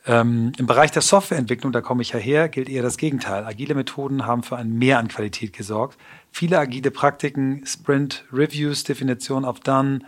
Ähm, 0.07 0.51
Im 0.57 0.65
Bereich 0.65 0.89
der 0.91 1.03
Softwareentwicklung, 1.03 1.71
da 1.71 1.81
komme 1.81 2.01
ich 2.01 2.09
ja 2.09 2.19
her, 2.19 2.49
gilt 2.49 2.69
eher 2.69 2.81
das 2.81 2.97
Gegenteil. 2.97 3.45
Agile 3.45 3.75
Methoden 3.75 4.25
haben 4.25 4.41
für 4.41 4.57
ein 4.57 4.73
Mehr 4.73 4.97
an 4.97 5.09
Qualität 5.09 5.53
gesorgt. 5.53 5.99
Viele 6.31 6.57
agile 6.57 6.89
Praktiken, 6.89 7.65
Sprint 7.67 8.25
Reviews, 8.33 8.83
Definition 8.83 9.45
of 9.45 9.59
Done, 9.59 9.99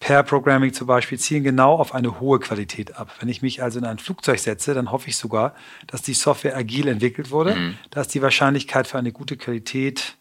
Pair 0.00 0.22
Programming 0.22 0.72
zum 0.72 0.86
Beispiel 0.86 1.18
zielen 1.18 1.42
genau 1.42 1.74
auf 1.74 1.94
eine 1.94 2.20
hohe 2.20 2.38
Qualität 2.38 2.96
ab. 2.96 3.10
Wenn 3.18 3.28
ich 3.28 3.42
mich 3.42 3.62
also 3.62 3.78
in 3.78 3.84
ein 3.84 3.98
Flugzeug 3.98 4.38
setze, 4.38 4.74
dann 4.74 4.92
hoffe 4.92 5.08
ich 5.08 5.16
sogar, 5.16 5.54
dass 5.86 6.02
die 6.02 6.14
Software 6.14 6.56
agil 6.56 6.86
entwickelt 6.86 7.30
wurde. 7.30 7.56
Mhm. 7.56 7.78
Da 7.90 8.02
ist 8.02 8.14
die 8.14 8.22
Wahrscheinlichkeit 8.22 8.86
für 8.86 8.98
eine 8.98 9.12
gute 9.12 9.36
Qualität 9.36 10.16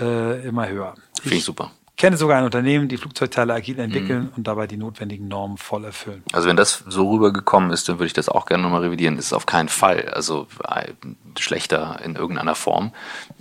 äh, 0.00 0.46
immer 0.46 0.68
höher. 0.68 0.94
Finde 1.20 1.36
ich 1.36 1.44
super 1.44 1.70
kenne 1.96 2.16
sogar 2.16 2.38
ein 2.38 2.44
Unternehmen, 2.44 2.88
die 2.88 2.96
Flugzeugteile 2.96 3.54
agil 3.54 3.78
entwickeln 3.78 4.24
mhm. 4.24 4.32
und 4.36 4.46
dabei 4.46 4.66
die 4.66 4.76
notwendigen 4.76 5.28
Normen 5.28 5.58
voll 5.58 5.84
erfüllen. 5.84 6.24
Also 6.32 6.48
wenn 6.48 6.56
das 6.56 6.82
so 6.88 7.10
rübergekommen 7.10 7.70
ist, 7.70 7.88
dann 7.88 7.96
würde 7.96 8.06
ich 8.06 8.12
das 8.12 8.28
auch 8.28 8.46
gerne 8.46 8.64
nochmal 8.64 8.82
revidieren. 8.82 9.16
Das 9.16 9.26
ist 9.26 9.32
auf 9.32 9.46
keinen 9.46 9.68
Fall 9.68 10.08
also 10.08 10.48
äh, 10.68 10.92
schlechter 11.38 12.00
in 12.04 12.16
irgendeiner 12.16 12.56
Form. 12.56 12.92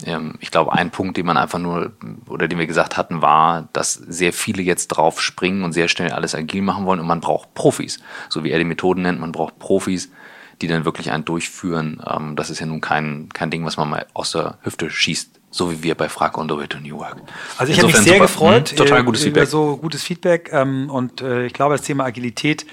Ähm, 0.05 0.35
ich 0.39 0.51
glaube, 0.51 0.73
ein 0.73 0.91
Punkt, 0.91 1.17
den 1.17 1.25
man 1.25 1.37
einfach 1.37 1.57
nur 1.57 1.93
oder 2.27 2.47
den 2.47 2.59
wir 2.59 2.67
gesagt 2.67 2.95
hatten, 2.95 3.21
war, 3.21 3.69
dass 3.73 3.93
sehr 3.93 4.33
viele 4.33 4.61
jetzt 4.61 4.89
drauf 4.89 5.19
springen 5.19 5.63
und 5.63 5.73
sehr 5.73 5.87
schnell 5.87 6.11
alles 6.11 6.35
agil 6.35 6.61
machen 6.61 6.85
wollen 6.85 6.99
und 6.99 7.07
man 7.07 7.21
braucht 7.21 7.55
Profis. 7.55 7.99
So 8.29 8.43
wie 8.43 8.51
er 8.51 8.59
die 8.59 8.65
Methoden 8.65 9.01
nennt, 9.01 9.19
man 9.19 9.31
braucht 9.31 9.57
Profis, 9.57 10.11
die 10.61 10.67
dann 10.67 10.85
wirklich 10.85 11.11
einen 11.11 11.25
durchführen. 11.25 12.03
Ähm, 12.07 12.35
das 12.35 12.51
ist 12.51 12.59
ja 12.59 12.67
nun 12.67 12.81
kein, 12.81 13.29
kein 13.29 13.49
Ding, 13.49 13.65
was 13.65 13.77
man 13.77 13.89
mal 13.89 14.05
aus 14.13 14.31
der 14.31 14.59
Hüfte 14.61 14.91
schießt 14.91 15.39
so 15.53 15.71
wie 15.71 15.83
wir 15.83 15.95
bei 15.95 16.09
Frag 16.09 16.37
on 16.37 16.49
the 16.49 16.55
Way 16.55 16.67
to 16.67 16.79
New 16.79 16.97
Work. 16.97 17.17
Also 17.57 17.71
ich 17.71 17.77
habe 17.77 17.87
mich 17.87 17.97
sehr 17.97 18.13
super, 18.13 18.25
gefreut, 18.25 18.71
mh, 18.71 18.77
total 18.77 19.03
gutes 19.03 19.23
Feedback. 19.23 19.47
so 19.47 19.77
gutes 19.77 20.03
Feedback 20.03 20.49
ähm, 20.51 20.89
und 20.89 21.21
äh, 21.21 21.45
ich 21.45 21.53
glaube, 21.53 21.75
das 21.75 21.85
Thema 21.85 22.05
Agilität 22.05 22.65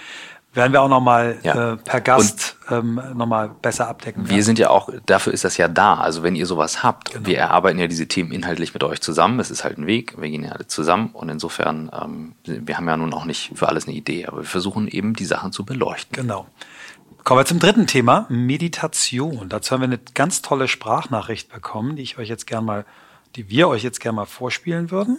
werden 0.53 0.73
wir 0.73 0.83
auch 0.83 0.89
nochmal 0.89 1.39
ja. 1.43 1.75
äh, 1.75 1.77
per 1.77 2.01
Gast 2.01 2.57
ähm, 2.71 3.01
nochmal 3.15 3.51
besser 3.63 3.87
abdecken. 3.87 4.29
Wir 4.29 4.43
sind 4.43 4.59
ja 4.59 4.71
auch, 4.71 4.89
dafür 5.07 5.33
ist 5.33 5.45
das 5.45 5.57
ja 5.59 5.69
da. 5.69 5.95
Also 5.95 6.23
wenn 6.23 6.35
ihr 6.35 6.47
sowas 6.47 6.83
habt, 6.83 7.13
genau. 7.13 7.27
wir 7.27 7.39
erarbeiten 7.39 7.79
ja 7.79 7.87
diese 7.87 8.09
Themen 8.09 8.33
inhaltlich 8.33 8.75
mit 8.75 8.83
euch 8.83 9.01
zusammen. 9.01 9.39
Es 9.39 9.51
ist 9.51 9.63
halt 9.63 9.79
ein 9.79 9.87
Weg, 9.87 10.21
wir 10.21 10.29
gehen 10.29 10.43
ja 10.43 10.53
alle 10.53 10.67
zusammen 10.67 11.11
und 11.13 11.29
insofern, 11.29 11.91
ähm, 11.95 12.33
wir 12.45 12.77
haben 12.77 12.89
ja 12.89 12.97
nun 12.97 13.13
auch 13.13 13.27
nicht 13.27 13.53
für 13.55 13.69
alles 13.69 13.87
eine 13.87 13.97
Idee, 13.97 14.27
aber 14.27 14.39
wir 14.39 14.45
versuchen 14.45 14.89
eben 14.89 15.15
die 15.15 15.25
Sachen 15.25 15.53
zu 15.53 15.65
beleuchten. 15.65 16.17
Genau. 16.17 16.47
Kommen 17.25 17.41
wir 17.41 17.45
zum 17.45 17.59
dritten 17.59 17.87
Thema, 17.87 18.27
Meditation. 18.29 19.49
Dazu 19.49 19.73
haben 19.73 19.83
wir 19.83 19.89
eine 19.89 20.01
ganz 20.15 20.43
tolle 20.43 20.69
Sprachnachricht 20.69 21.53
bekommen, 21.53 21.97
die 21.97 22.03
ich 22.03 22.19
euch 22.19 22.29
jetzt 22.29 22.47
gern 22.47 22.65
mal, 22.65 22.87
die 23.37 23.51
wir 23.51 23.69
euch 23.69 23.83
jetzt 23.83 24.01
gern 24.01 24.15
mal 24.15 24.25
vorspielen 24.25 24.91
würden. 24.91 25.19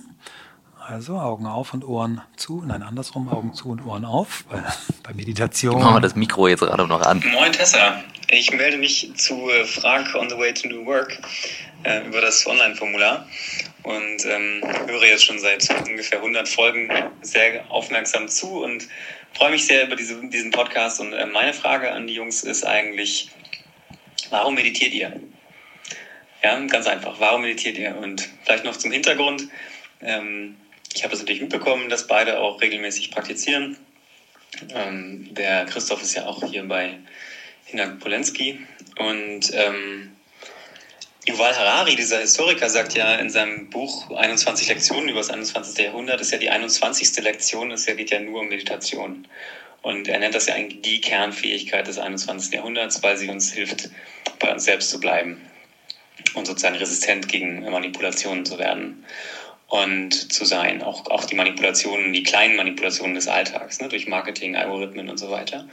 Also 0.80 1.20
Augen 1.20 1.46
auf 1.46 1.74
und 1.74 1.88
Ohren 1.88 2.22
zu. 2.36 2.64
Nein, 2.66 2.82
andersrum, 2.82 3.30
Augen 3.30 3.54
zu 3.54 3.70
und 3.70 3.86
Ohren 3.86 4.04
auf. 4.04 4.46
Bei, 4.50 4.64
bei 5.04 5.14
Meditation. 5.14 5.80
Machen 5.80 5.98
wir 5.98 6.02
das 6.02 6.16
Mikro 6.16 6.48
jetzt 6.48 6.62
gerade 6.62 6.88
noch 6.88 7.02
an. 7.02 7.24
Moin 7.34 7.52
Tessa, 7.52 8.04
ich 8.30 8.52
melde 8.52 8.78
mich 8.78 9.12
zu 9.16 9.50
Frag 9.66 10.16
on 10.16 10.28
the 10.28 10.38
Way 10.38 10.54
to 10.56 10.68
New 10.70 10.86
Work 10.88 11.20
äh, 11.84 12.08
über 12.08 12.20
das 12.20 12.48
Online-Formular 12.48 13.26
und 13.84 14.26
ähm, 14.26 14.62
höre 14.88 15.06
jetzt 15.06 15.26
schon 15.26 15.40
seit 15.40 15.68
ungefähr 15.88 16.20
100 16.20 16.48
Folgen 16.48 16.90
sehr 17.22 17.70
aufmerksam 17.72 18.28
zu 18.28 18.64
und 18.64 18.88
freue 19.34 19.52
mich 19.52 19.66
sehr 19.66 19.88
über 19.88 19.96
diese, 19.96 20.22
diesen 20.28 20.52
Podcast. 20.52 21.00
Und 21.00 21.14
äh, 21.14 21.26
meine 21.26 21.54
Frage 21.54 21.92
an 21.92 22.08
die 22.08 22.14
Jungs 22.14 22.44
ist 22.44 22.64
eigentlich, 22.64 23.30
warum 24.30 24.56
meditiert 24.56 24.94
ihr? 24.94 25.20
Ja, 26.44 26.60
ganz 26.66 26.88
einfach. 26.88 27.20
Warum 27.20 27.42
meditiert 27.42 27.78
ihr? 27.78 27.96
Und 27.98 28.30
vielleicht 28.44 28.64
noch 28.64 28.78
zum 28.78 28.92
Hintergrund. 28.92 29.48
Ähm, 30.02 30.58
ich 30.94 31.04
habe 31.04 31.14
es 31.14 31.20
natürlich 31.20 31.42
mitbekommen, 31.42 31.90
dass 31.90 32.08
beide 32.08 32.40
auch 32.40 32.62
regelmäßig 32.62 33.12
praktizieren. 33.12 33.78
Ähm, 34.74 35.34
der 35.34 35.66
Christoph 35.66 36.02
ist 36.02 36.16
ja 36.16 36.26
auch 36.26 36.44
hier 36.44 36.64
bei 36.68 36.98
Hinak 37.66 38.00
Polenski 38.00 38.60
und 38.98 39.52
ähm, 39.54 40.12
Yuval 41.28 41.56
Harari, 41.56 41.96
dieser 41.96 42.20
Historiker, 42.20 42.68
sagt 42.68 42.96
ja 42.96 43.14
in 43.14 43.30
seinem 43.30 43.70
Buch 43.70 44.10
21 44.10 44.68
Lektionen 44.70 45.08
über 45.08 45.20
das 45.20 45.30
21. 45.30 45.78
Jahrhundert, 45.78 46.20
ist 46.20 46.32
ja 46.32 46.40
die 46.40 46.50
21. 46.50 47.16
Lektion, 47.24 47.70
es 47.70 47.86
geht 47.86 48.10
ja 48.10 48.20
nur 48.20 48.40
um 48.40 48.48
Meditation. 48.48 49.28
Und 49.84 50.08
er 50.08 50.18
nennt 50.18 50.34
das 50.34 50.48
ja 50.48 50.56
eigentlich 50.56 50.82
die 50.82 51.00
Kernfähigkeit 51.00 51.86
des 51.86 52.00
21. 52.00 52.52
Jahrhunderts, 52.52 53.04
weil 53.04 53.18
sie 53.18 53.30
uns 53.30 53.52
hilft, 53.52 53.90
bei 54.40 54.52
uns 54.52 54.64
selbst 54.64 54.90
zu 54.90 55.00
bleiben 55.00 55.48
und 56.34 56.48
sozusagen 56.48 56.78
resistent 56.78 57.28
gegen 57.28 57.70
Manipulationen 57.70 58.44
zu 58.44 58.58
werden 58.58 59.06
und 59.68 60.34
zu 60.34 60.44
sein. 60.44 60.82
Auch, 60.82 61.06
auch 61.12 61.26
die 61.26 61.36
Manipulationen, 61.36 62.14
die 62.14 62.24
kleinen 62.24 62.56
Manipulationen 62.56 63.14
des 63.14 63.28
Alltags, 63.28 63.80
ne, 63.80 63.90
durch 63.90 64.08
Marketing, 64.08 64.56
Algorithmen 64.56 65.08
und 65.08 65.20
so 65.20 65.30
weiter. 65.30 65.68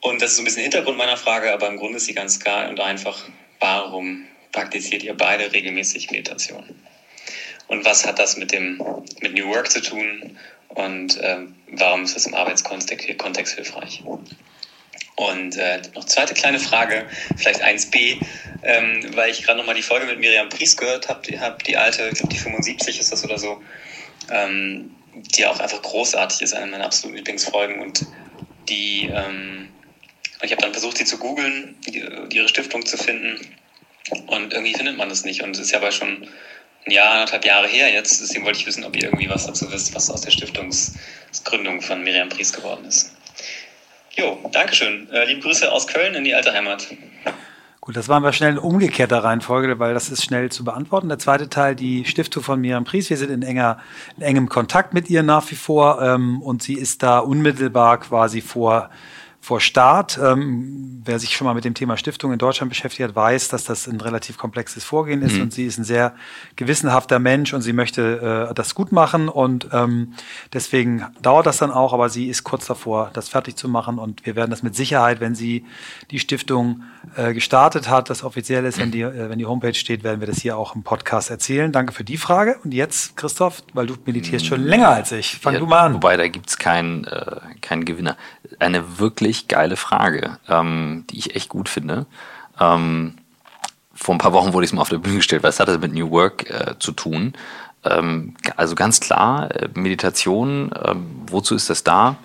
Und 0.00 0.22
das 0.22 0.30
ist 0.30 0.36
so 0.36 0.42
ein 0.42 0.44
bisschen 0.44 0.62
Hintergrund 0.62 0.98
meiner 0.98 1.16
Frage, 1.16 1.52
aber 1.52 1.66
im 1.66 1.78
Grunde 1.78 1.96
ist 1.96 2.06
sie 2.06 2.14
ganz 2.14 2.38
klar 2.38 2.68
und 2.68 2.78
einfach, 2.78 3.28
warum 3.58 4.28
praktiziert 4.52 5.02
ihr 5.02 5.14
beide 5.14 5.52
regelmäßig 5.52 6.10
Meditation? 6.10 6.64
Und 7.66 7.84
was 7.84 8.06
hat 8.06 8.18
das 8.18 8.36
mit 8.36 8.52
dem 8.52 8.78
mit 9.20 9.34
New 9.34 9.48
Work 9.48 9.70
zu 9.70 9.80
tun? 9.80 10.38
Und 10.68 11.16
äh, 11.18 11.38
warum 11.68 12.04
ist 12.04 12.14
das 12.16 12.26
im 12.26 12.34
Arbeitskontext 12.34 13.18
Kontext 13.18 13.54
hilfreich? 13.54 14.02
Und 15.16 15.56
äh, 15.56 15.82
noch 15.94 16.04
zweite 16.04 16.34
kleine 16.34 16.58
Frage, 16.58 17.06
vielleicht 17.36 17.62
1b, 17.62 18.20
ähm, 18.62 19.10
weil 19.14 19.30
ich 19.30 19.42
gerade 19.42 19.58
nochmal 19.58 19.74
die 19.74 19.82
Folge 19.82 20.06
mit 20.06 20.18
Miriam 20.18 20.48
Pries 20.48 20.76
gehört 20.76 21.08
habe, 21.08 21.22
die, 21.26 21.38
hab 21.38 21.62
die 21.64 21.76
alte, 21.76 22.08
ich 22.08 22.14
glaube 22.14 22.32
die 22.32 22.38
75 22.38 22.98
ist 22.98 23.12
das 23.12 23.22
oder 23.24 23.38
so, 23.38 23.62
ähm, 24.30 24.94
die 25.14 25.46
auch 25.46 25.60
einfach 25.60 25.82
großartig 25.82 26.40
ist, 26.40 26.54
eine 26.54 26.70
meiner 26.70 26.86
absoluten 26.86 27.16
Lieblingsfolgen 27.16 27.80
und 27.80 28.06
die, 28.68 29.10
ähm, 29.12 29.68
ich 30.42 30.50
habe 30.50 30.62
dann 30.62 30.72
versucht, 30.72 30.96
sie 30.96 31.04
zu 31.04 31.18
googeln, 31.18 31.76
ihre 32.30 32.48
Stiftung 32.48 32.84
zu 32.86 32.96
finden 32.96 33.38
und 34.26 34.52
irgendwie 34.52 34.74
findet 34.74 34.96
man 34.96 35.08
das 35.08 35.24
nicht 35.24 35.42
und 35.42 35.50
es 35.52 35.60
ist 35.60 35.72
ja 35.72 35.78
aber 35.78 35.92
schon 35.92 36.28
ein 36.86 36.90
Jahr, 36.90 37.12
anderthalb 37.12 37.44
Jahre 37.44 37.68
her 37.68 37.92
jetzt, 37.92 38.20
deswegen 38.20 38.44
wollte 38.44 38.58
ich 38.58 38.66
wissen, 38.66 38.84
ob 38.84 38.96
ihr 38.96 39.04
irgendwie 39.04 39.28
was 39.28 39.46
dazu 39.46 39.70
wisst, 39.70 39.94
was 39.94 40.10
aus 40.10 40.22
der 40.22 40.32
Stiftungsgründung 40.32 41.80
von 41.80 42.02
Miriam 42.02 42.28
Pries 42.28 42.52
geworden 42.52 42.84
ist. 42.84 43.14
Jo, 44.14 44.38
Dankeschön. 44.52 45.08
Äh, 45.10 45.24
liebe 45.26 45.40
Grüße 45.40 45.70
aus 45.70 45.86
Köln 45.86 46.14
in 46.14 46.24
die 46.24 46.34
alte 46.34 46.52
Heimat. 46.52 46.88
Gut, 47.80 47.96
das 47.96 48.08
waren 48.08 48.22
wir 48.22 48.32
schnell 48.32 48.52
in 48.52 48.58
umgekehrter 48.58 49.24
Reihenfolge, 49.24 49.78
weil 49.78 49.94
das 49.94 50.08
ist 50.08 50.22
schnell 50.22 50.52
zu 50.52 50.64
beantworten. 50.64 51.08
Der 51.08 51.18
zweite 51.18 51.48
Teil, 51.48 51.74
die 51.74 52.04
Stiftung 52.04 52.42
von 52.42 52.60
Miriam 52.60 52.84
Pries. 52.84 53.10
Wir 53.10 53.16
sind 53.16 53.30
in, 53.30 53.42
enger, 53.42 53.78
in 54.16 54.22
engem 54.22 54.48
Kontakt 54.48 54.92
mit 54.94 55.08
ihr 55.10 55.22
nach 55.22 55.50
wie 55.50 55.56
vor 55.56 56.00
ähm, 56.00 56.42
und 56.42 56.62
sie 56.62 56.74
ist 56.74 57.02
da 57.02 57.18
unmittelbar 57.18 57.98
quasi 57.98 58.40
vor 58.40 58.90
vor 59.42 59.60
Start. 59.60 60.20
Ähm, 60.22 61.02
wer 61.04 61.18
sich 61.18 61.34
schon 61.34 61.46
mal 61.46 61.54
mit 61.54 61.64
dem 61.64 61.74
Thema 61.74 61.96
Stiftung 61.96 62.32
in 62.32 62.38
Deutschland 62.38 62.70
beschäftigt 62.70 63.08
hat, 63.08 63.16
weiß, 63.16 63.48
dass 63.48 63.64
das 63.64 63.88
ein 63.88 64.00
relativ 64.00 64.38
komplexes 64.38 64.84
Vorgehen 64.84 65.20
ist 65.20 65.34
mhm. 65.34 65.42
und 65.42 65.52
sie 65.52 65.66
ist 65.66 65.78
ein 65.78 65.84
sehr 65.84 66.14
gewissenhafter 66.54 67.18
Mensch 67.18 67.52
und 67.52 67.60
sie 67.60 67.72
möchte 67.72 68.48
äh, 68.50 68.54
das 68.54 68.76
gut 68.76 68.92
machen 68.92 69.28
und 69.28 69.66
ähm, 69.72 70.14
deswegen 70.52 71.06
dauert 71.22 71.46
das 71.46 71.56
dann 71.58 71.72
auch, 71.72 71.92
aber 71.92 72.08
sie 72.08 72.28
ist 72.28 72.44
kurz 72.44 72.66
davor, 72.66 73.10
das 73.14 73.28
fertig 73.28 73.56
zu 73.56 73.68
machen 73.68 73.98
und 73.98 74.24
wir 74.24 74.36
werden 74.36 74.52
das 74.52 74.62
mit 74.62 74.76
Sicherheit, 74.76 75.18
wenn 75.20 75.34
sie 75.34 75.64
die 76.12 76.20
Stiftung 76.20 76.84
äh, 77.16 77.34
gestartet 77.34 77.88
hat, 77.88 78.10
das 78.10 78.22
offiziell 78.22 78.64
ist, 78.64 78.78
wenn 78.78 78.92
die, 78.92 79.00
äh, 79.00 79.28
wenn 79.28 79.40
die 79.40 79.46
Homepage 79.46 79.74
steht, 79.74 80.04
werden 80.04 80.20
wir 80.20 80.28
das 80.28 80.38
hier 80.38 80.56
auch 80.56 80.76
im 80.76 80.84
Podcast 80.84 81.30
erzählen. 81.30 81.72
Danke 81.72 81.92
für 81.92 82.04
die 82.04 82.16
Frage 82.16 82.58
und 82.62 82.72
jetzt, 82.72 83.16
Christoph, 83.16 83.64
weil 83.72 83.88
du 83.88 83.96
meditierst 84.06 84.46
schon 84.46 84.62
länger 84.62 84.90
als 84.90 85.10
ich, 85.10 85.36
fang 85.38 85.54
ja, 85.54 85.58
du 85.58 85.66
mal 85.66 85.80
an. 85.80 85.94
Wobei, 85.94 86.16
da 86.16 86.28
gibt's 86.28 86.58
keinen 86.58 87.02
äh, 87.06 87.40
keinen 87.60 87.84
Gewinner. 87.84 88.16
Eine 88.58 88.98
wirklich 88.98 89.48
geile 89.48 89.76
Frage, 89.76 90.38
ähm, 90.48 91.04
die 91.10 91.18
ich 91.18 91.34
echt 91.34 91.48
gut 91.48 91.68
finde. 91.68 92.06
Ähm, 92.60 93.14
vor 93.94 94.14
ein 94.14 94.18
paar 94.18 94.32
Wochen 94.32 94.52
wurde 94.52 94.64
ich 94.64 94.70
es 94.70 94.74
mal 94.74 94.82
auf 94.82 94.88
der 94.88 94.98
Bühne 94.98 95.16
gestellt, 95.16 95.42
was 95.42 95.60
hat 95.60 95.68
das 95.68 95.78
mit 95.78 95.94
New 95.94 96.10
Work 96.10 96.50
äh, 96.50 96.78
zu 96.78 96.92
tun? 96.92 97.34
Ähm, 97.84 98.34
also 98.56 98.74
ganz 98.74 99.00
klar, 99.00 99.50
äh, 99.54 99.68
Meditation, 99.74 100.72
äh, 100.72 100.94
wozu 101.26 101.54
ist 101.54 101.70
das 101.70 101.84
da? 101.84 102.16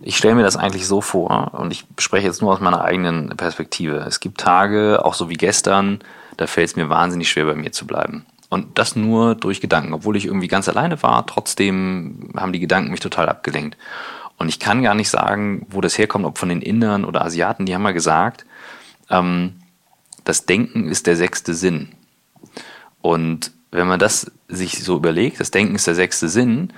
Ich 0.00 0.16
stelle 0.16 0.34
mir 0.34 0.42
das 0.42 0.56
eigentlich 0.56 0.86
so 0.86 1.00
vor 1.00 1.54
und 1.54 1.70
ich 1.70 1.86
spreche 1.98 2.26
jetzt 2.26 2.42
nur 2.42 2.52
aus 2.52 2.60
meiner 2.60 2.82
eigenen 2.82 3.30
Perspektive. 3.36 3.96
Es 4.06 4.20
gibt 4.20 4.38
Tage, 4.38 5.04
auch 5.04 5.14
so 5.14 5.28
wie 5.30 5.34
gestern, 5.34 6.00
da 6.36 6.46
fällt 6.46 6.70
es 6.70 6.76
mir 6.76 6.90
wahnsinnig 6.90 7.30
schwer, 7.30 7.46
bei 7.46 7.54
mir 7.54 7.72
zu 7.72 7.86
bleiben. 7.86 8.26
Und 8.50 8.78
das 8.78 8.96
nur 8.96 9.34
durch 9.34 9.60
Gedanken. 9.60 9.94
Obwohl 9.94 10.16
ich 10.16 10.26
irgendwie 10.26 10.48
ganz 10.48 10.68
alleine 10.68 11.02
war, 11.02 11.26
trotzdem 11.26 12.30
haben 12.36 12.52
die 12.52 12.60
Gedanken 12.60 12.90
mich 12.90 13.00
total 13.00 13.28
abgelenkt. 13.28 13.76
Und 14.36 14.48
ich 14.48 14.58
kann 14.58 14.82
gar 14.82 14.94
nicht 14.94 15.10
sagen, 15.10 15.66
wo 15.70 15.80
das 15.80 15.96
herkommt, 15.96 16.24
ob 16.24 16.38
von 16.38 16.48
den 16.48 16.62
Indern 16.62 17.04
oder 17.04 17.24
Asiaten, 17.24 17.66
die 17.66 17.74
haben 17.74 17.82
mal 17.82 17.94
gesagt, 17.94 18.44
ähm, 19.10 19.54
das 20.24 20.46
Denken 20.46 20.88
ist 20.88 21.06
der 21.06 21.16
sechste 21.16 21.54
Sinn. 21.54 21.90
Und 23.00 23.52
wenn 23.70 23.86
man 23.86 23.98
das 23.98 24.30
sich 24.48 24.82
so 24.82 24.96
überlegt, 24.96 25.40
das 25.40 25.50
Denken 25.50 25.74
ist 25.74 25.86
der 25.86 25.94
sechste 25.94 26.28
Sinn, 26.28 26.72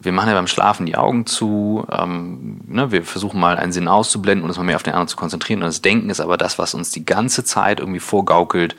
wir 0.00 0.12
machen 0.12 0.28
ja 0.28 0.34
beim 0.34 0.46
Schlafen 0.46 0.86
die 0.86 0.96
Augen 0.96 1.26
zu, 1.26 1.84
ähm, 1.90 2.60
ne, 2.66 2.92
wir 2.92 3.02
versuchen 3.02 3.40
mal 3.40 3.56
einen 3.56 3.72
Sinn 3.72 3.88
auszublenden 3.88 4.44
und 4.44 4.50
uns 4.50 4.56
mal 4.56 4.64
mehr 4.64 4.76
auf 4.76 4.84
den 4.84 4.92
anderen 4.92 5.08
zu 5.08 5.16
konzentrieren. 5.16 5.60
Und 5.60 5.66
das 5.66 5.82
Denken 5.82 6.08
ist 6.08 6.20
aber 6.20 6.36
das, 6.36 6.58
was 6.58 6.74
uns 6.74 6.90
die 6.90 7.04
ganze 7.04 7.42
Zeit 7.42 7.80
irgendwie 7.80 7.98
vorgaukelt. 7.98 8.76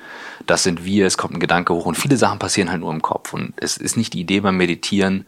Das 0.48 0.64
sind 0.64 0.86
wir, 0.86 1.06
es 1.06 1.18
kommt 1.18 1.34
ein 1.34 1.42
Gedanke 1.42 1.74
hoch 1.74 1.86
und 1.86 1.98
viele 1.98 2.16
Sachen 2.16 2.40
passieren 2.40 2.72
halt 2.72 2.80
nur 2.80 2.94
im 2.94 3.02
Kopf. 3.02 3.34
Und 3.34 3.54
es 3.58 3.76
ist 3.76 3.98
nicht 3.98 4.14
die 4.14 4.22
Idee 4.22 4.40
beim 4.40 4.56
Meditieren, 4.56 5.28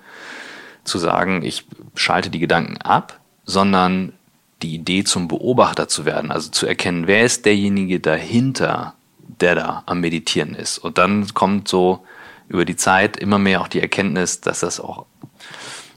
zu 0.84 0.98
sagen, 0.98 1.44
ich 1.44 1.66
schalte 1.96 2.30
die 2.30 2.40
Gedanken 2.40 2.78
ab, 2.78 3.20
sondern 3.46 4.14
die 4.62 4.76
Idee 4.76 5.04
zum 5.04 5.28
Beobachter 5.28 5.88
zu 5.88 6.06
werden, 6.06 6.32
also 6.32 6.50
zu 6.50 6.68
erkennen, 6.68 7.08
wer 7.08 7.24
ist 7.24 7.46
derjenige 7.46 8.00
dahinter, 8.00 8.94
der 9.40 9.56
da 9.56 9.84
am 9.86 10.02
Meditieren 10.02 10.54
ist. 10.54 10.78
Und 10.78 10.98
dann 10.98 11.34
kommt 11.34 11.68
so 11.68 12.06
über 12.48 12.66
die 12.66 12.76
Zeit 12.76 13.18
immer 13.18 13.40
mehr 13.40 13.62
auch 13.62 13.68
die 13.68 13.82
Erkenntnis, 13.82 14.42
dass 14.42 14.60
das 14.60 14.80
auch, 14.80 15.06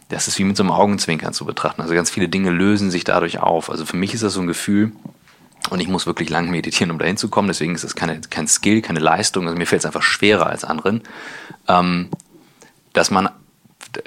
das 0.08 0.28
ist 0.28 0.38
wie 0.38 0.44
mit 0.44 0.56
so 0.56 0.62
einem 0.62 0.72
Augenzwinkern 0.72 1.34
zu 1.34 1.44
betrachten. 1.44 1.82
Also 1.82 1.94
ganz 1.94 2.10
viele 2.10 2.28
Dinge 2.28 2.50
lösen 2.50 2.90
sich 2.90 3.04
dadurch 3.04 3.40
auf. 3.40 3.70
Also 3.70 3.84
für 3.84 3.96
mich 3.96 4.14
ist 4.14 4.22
das 4.22 4.34
so 4.34 4.40
ein 4.40 4.46
Gefühl, 4.46 4.92
und 5.70 5.80
ich 5.80 5.88
muss 5.88 6.06
wirklich 6.06 6.28
lang 6.28 6.50
meditieren, 6.50 6.90
um 6.90 6.98
dahin 6.98 7.16
zu 7.16 7.28
kommen. 7.28 7.48
Deswegen 7.48 7.74
ist 7.74 7.96
keine, 7.96 8.20
kein 8.20 8.46
Skill, 8.46 8.82
keine 8.82 9.00
Leistung. 9.00 9.46
Also 9.46 9.56
mir 9.56 9.66
fällt 9.66 9.80
es 9.80 9.86
einfach 9.86 10.02
schwerer 10.02 10.46
als 10.46 10.62
anderen, 10.62 11.02
ähm, 11.68 12.10
dass 12.92 13.10
man 13.10 13.30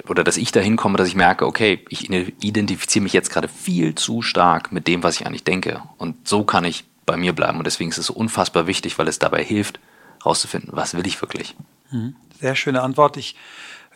oder 0.08 0.24
dass 0.24 0.36
ich 0.36 0.52
dahin 0.52 0.76
komme, 0.76 0.98
dass 0.98 1.08
ich 1.08 1.14
merke, 1.14 1.46
okay, 1.46 1.84
ich 1.88 2.10
identifiziere 2.10 3.02
mich 3.02 3.12
jetzt 3.12 3.30
gerade 3.30 3.48
viel 3.48 3.94
zu 3.94 4.22
stark 4.22 4.72
mit 4.72 4.86
dem, 4.86 5.02
was 5.02 5.20
ich 5.20 5.26
eigentlich 5.26 5.44
denke. 5.44 5.82
Und 5.96 6.28
so 6.28 6.44
kann 6.44 6.64
ich 6.64 6.84
bei 7.06 7.16
mir 7.16 7.32
bleiben. 7.32 7.58
Und 7.58 7.66
deswegen 7.66 7.90
ist 7.90 7.98
es 7.98 8.10
unfassbar 8.10 8.66
wichtig, 8.66 8.98
weil 8.98 9.08
es 9.08 9.18
dabei 9.18 9.42
hilft, 9.42 9.80
herauszufinden, 10.22 10.70
was 10.72 10.94
will 10.94 11.06
ich 11.06 11.20
wirklich. 11.20 11.56
Mhm. 11.90 12.16
Sehr 12.40 12.54
schöne 12.54 12.82
Antwort. 12.82 13.16
Ich 13.16 13.34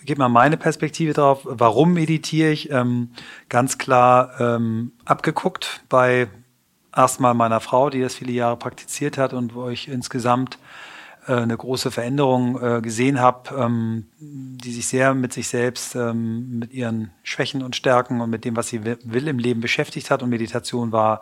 gebe 0.04 0.18
mal 0.18 0.28
meine 0.28 0.56
Perspektive 0.56 1.12
drauf. 1.12 1.40
Warum 1.44 1.92
meditiere 1.92 2.50
ich? 2.50 2.70
Ähm, 2.70 3.10
ganz 3.48 3.78
klar 3.78 4.40
ähm, 4.40 4.92
abgeguckt 5.04 5.82
bei 5.88 6.28
erstmal 6.94 7.34
meiner 7.34 7.60
Frau, 7.60 7.90
die 7.90 8.00
das 8.00 8.14
viele 8.14 8.32
Jahre 8.32 8.56
praktiziert 8.56 9.18
hat 9.18 9.32
und 9.32 9.54
wo 9.54 9.68
ich 9.68 9.88
insgesamt 9.88 10.58
eine 11.26 11.56
große 11.56 11.90
Veränderung 11.90 12.60
äh, 12.60 12.80
gesehen 12.80 13.20
habe, 13.20 13.54
ähm, 13.56 14.06
die 14.18 14.72
sich 14.72 14.88
sehr 14.88 15.14
mit 15.14 15.32
sich 15.32 15.48
selbst, 15.48 15.94
ähm, 15.94 16.58
mit 16.58 16.72
ihren 16.72 17.12
Schwächen 17.22 17.62
und 17.62 17.76
Stärken 17.76 18.20
und 18.20 18.30
mit 18.30 18.44
dem, 18.44 18.56
was 18.56 18.68
sie 18.68 18.84
will 18.84 19.28
im 19.28 19.38
Leben 19.38 19.60
beschäftigt 19.60 20.10
hat. 20.10 20.22
Und 20.22 20.30
Meditation 20.30 20.90
war 20.90 21.20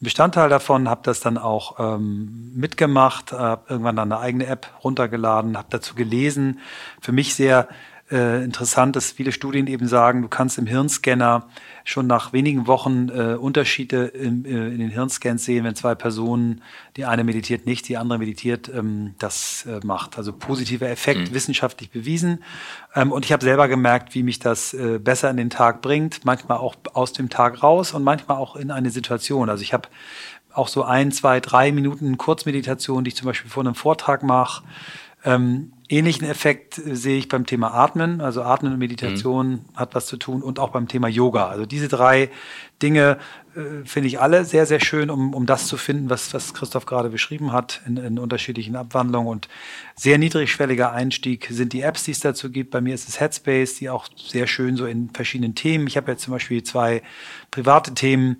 ein 0.00 0.04
Bestandteil 0.04 0.48
davon, 0.48 0.88
habe 0.88 1.02
das 1.04 1.20
dann 1.20 1.38
auch 1.38 1.78
ähm, 1.78 2.52
mitgemacht, 2.54 3.32
habe 3.32 3.64
irgendwann 3.68 3.96
dann 3.96 4.12
eine 4.12 4.20
eigene 4.20 4.46
App 4.46 4.68
runtergeladen, 4.82 5.56
habe 5.56 5.68
dazu 5.70 5.94
gelesen. 5.94 6.58
Für 7.00 7.12
mich 7.12 7.34
sehr 7.34 7.68
äh, 8.10 8.42
interessant, 8.42 8.96
dass 8.96 9.12
viele 9.12 9.32
Studien 9.32 9.66
eben 9.66 9.86
sagen, 9.86 10.22
du 10.22 10.28
kannst 10.28 10.56
im 10.58 10.66
Hirnscanner 10.66 11.46
schon 11.84 12.06
nach 12.06 12.32
wenigen 12.32 12.66
Wochen 12.66 13.08
äh, 13.08 13.34
Unterschiede 13.34 14.06
im, 14.06 14.44
äh, 14.44 14.68
in 14.68 14.78
den 14.78 14.90
Hirnscans 14.90 15.44
sehen, 15.44 15.64
wenn 15.64 15.74
zwei 15.74 15.94
Personen, 15.94 16.62
die 16.96 17.04
eine 17.04 17.24
meditiert 17.24 17.66
nicht, 17.66 17.88
die 17.88 17.96
andere 17.96 18.18
meditiert, 18.18 18.70
ähm, 18.74 19.14
das 19.18 19.66
äh, 19.66 19.80
macht. 19.84 20.16
Also 20.16 20.32
positiver 20.32 20.88
Effekt, 20.88 21.30
mhm. 21.30 21.34
wissenschaftlich 21.34 21.90
bewiesen. 21.90 22.42
Ähm, 22.94 23.12
und 23.12 23.24
ich 23.24 23.32
habe 23.32 23.44
selber 23.44 23.68
gemerkt, 23.68 24.14
wie 24.14 24.22
mich 24.22 24.38
das 24.38 24.72
äh, 24.74 24.98
besser 24.98 25.30
in 25.30 25.36
den 25.36 25.50
Tag 25.50 25.82
bringt, 25.82 26.24
manchmal 26.24 26.58
auch 26.58 26.76
aus 26.94 27.12
dem 27.12 27.28
Tag 27.28 27.62
raus 27.62 27.92
und 27.92 28.04
manchmal 28.04 28.38
auch 28.38 28.56
in 28.56 28.70
eine 28.70 28.90
Situation. 28.90 29.50
Also 29.50 29.62
ich 29.62 29.72
habe 29.72 29.88
auch 30.52 30.68
so 30.68 30.82
ein, 30.82 31.12
zwei, 31.12 31.40
drei 31.40 31.72
Minuten 31.72 32.16
Kurzmeditation, 32.16 33.04
die 33.04 33.08
ich 33.08 33.16
zum 33.16 33.26
Beispiel 33.26 33.50
vor 33.50 33.62
einem 33.62 33.74
Vortrag 33.74 34.22
mache. 34.22 34.64
Ähm, 35.24 35.72
ähnlichen 35.88 36.28
Effekt 36.28 36.74
sehe 36.74 37.18
ich 37.18 37.28
beim 37.28 37.46
Thema 37.46 37.72
Atmen. 37.72 38.20
Also 38.20 38.42
Atmen 38.42 38.72
und 38.72 38.78
Meditation 38.78 39.50
mhm. 39.50 39.60
hat 39.74 39.94
was 39.94 40.06
zu 40.06 40.16
tun 40.16 40.42
und 40.42 40.58
auch 40.58 40.70
beim 40.70 40.88
Thema 40.88 41.08
Yoga. 41.08 41.48
Also 41.48 41.66
diese 41.66 41.88
drei 41.88 42.30
Dinge 42.82 43.18
äh, 43.56 43.84
finde 43.84 44.08
ich 44.08 44.20
alle 44.20 44.44
sehr, 44.44 44.66
sehr 44.66 44.80
schön, 44.80 45.10
um, 45.10 45.34
um 45.34 45.46
das 45.46 45.66
zu 45.66 45.76
finden, 45.76 46.10
was, 46.10 46.34
was 46.34 46.52
Christoph 46.52 46.86
gerade 46.86 47.08
beschrieben 47.08 47.52
hat, 47.52 47.80
in, 47.86 47.96
in 47.96 48.18
unterschiedlichen 48.18 48.76
Abwandlungen. 48.76 49.28
Und 49.28 49.48
sehr 49.94 50.18
niedrigschwelliger 50.18 50.92
Einstieg 50.92 51.48
sind 51.50 51.72
die 51.72 51.80
Apps, 51.80 52.04
die 52.04 52.12
es 52.12 52.20
dazu 52.20 52.50
gibt. 52.50 52.70
Bei 52.70 52.80
mir 52.80 52.94
ist 52.94 53.08
es 53.08 53.18
Headspace, 53.18 53.76
die 53.76 53.88
auch 53.88 54.08
sehr 54.16 54.46
schön 54.46 54.76
so 54.76 54.84
in 54.84 55.10
verschiedenen 55.10 55.54
Themen. 55.54 55.86
Ich 55.86 55.96
habe 55.96 56.12
jetzt 56.12 56.22
zum 56.22 56.32
Beispiel 56.32 56.62
zwei 56.62 57.02
private 57.50 57.94
Themen 57.94 58.36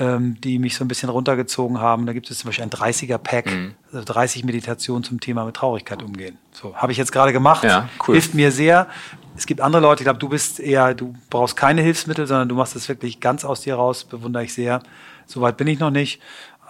ähm, 0.00 0.40
die 0.40 0.58
mich 0.58 0.74
so 0.74 0.84
ein 0.84 0.88
bisschen 0.88 1.10
runtergezogen 1.10 1.78
haben. 1.78 2.06
Da 2.06 2.14
gibt 2.14 2.30
es 2.30 2.38
zum 2.38 2.48
Beispiel 2.48 2.64
ein 2.64 2.70
30er-Pack, 2.70 3.46
mhm. 3.46 3.74
also 3.92 4.04
30 4.04 4.44
Meditationen 4.44 5.04
zum 5.04 5.20
Thema 5.20 5.44
mit 5.44 5.54
Traurigkeit 5.54 6.02
umgehen. 6.02 6.38
So, 6.52 6.74
habe 6.74 6.90
ich 6.90 6.98
jetzt 6.98 7.12
gerade 7.12 7.32
gemacht. 7.32 7.62
Ja, 7.62 7.88
cool. 8.08 8.14
Hilft 8.14 8.34
mir 8.34 8.50
sehr. 8.50 8.88
Es 9.36 9.46
gibt 9.46 9.60
andere 9.60 9.82
Leute, 9.82 10.02
ich 10.02 10.06
glaube, 10.06 10.18
du 10.18 10.28
bist 10.28 10.58
eher, 10.58 10.94
du 10.94 11.14
brauchst 11.28 11.54
keine 11.54 11.82
Hilfsmittel, 11.82 12.26
sondern 12.26 12.48
du 12.48 12.54
machst 12.54 12.74
es 12.76 12.88
wirklich 12.88 13.20
ganz 13.20 13.44
aus 13.44 13.60
dir 13.60 13.74
raus, 13.74 14.04
bewundere 14.04 14.44
ich 14.44 14.54
sehr. 14.54 14.82
Soweit 15.26 15.56
bin 15.56 15.68
ich 15.68 15.78
noch 15.78 15.90
nicht. 15.90 16.20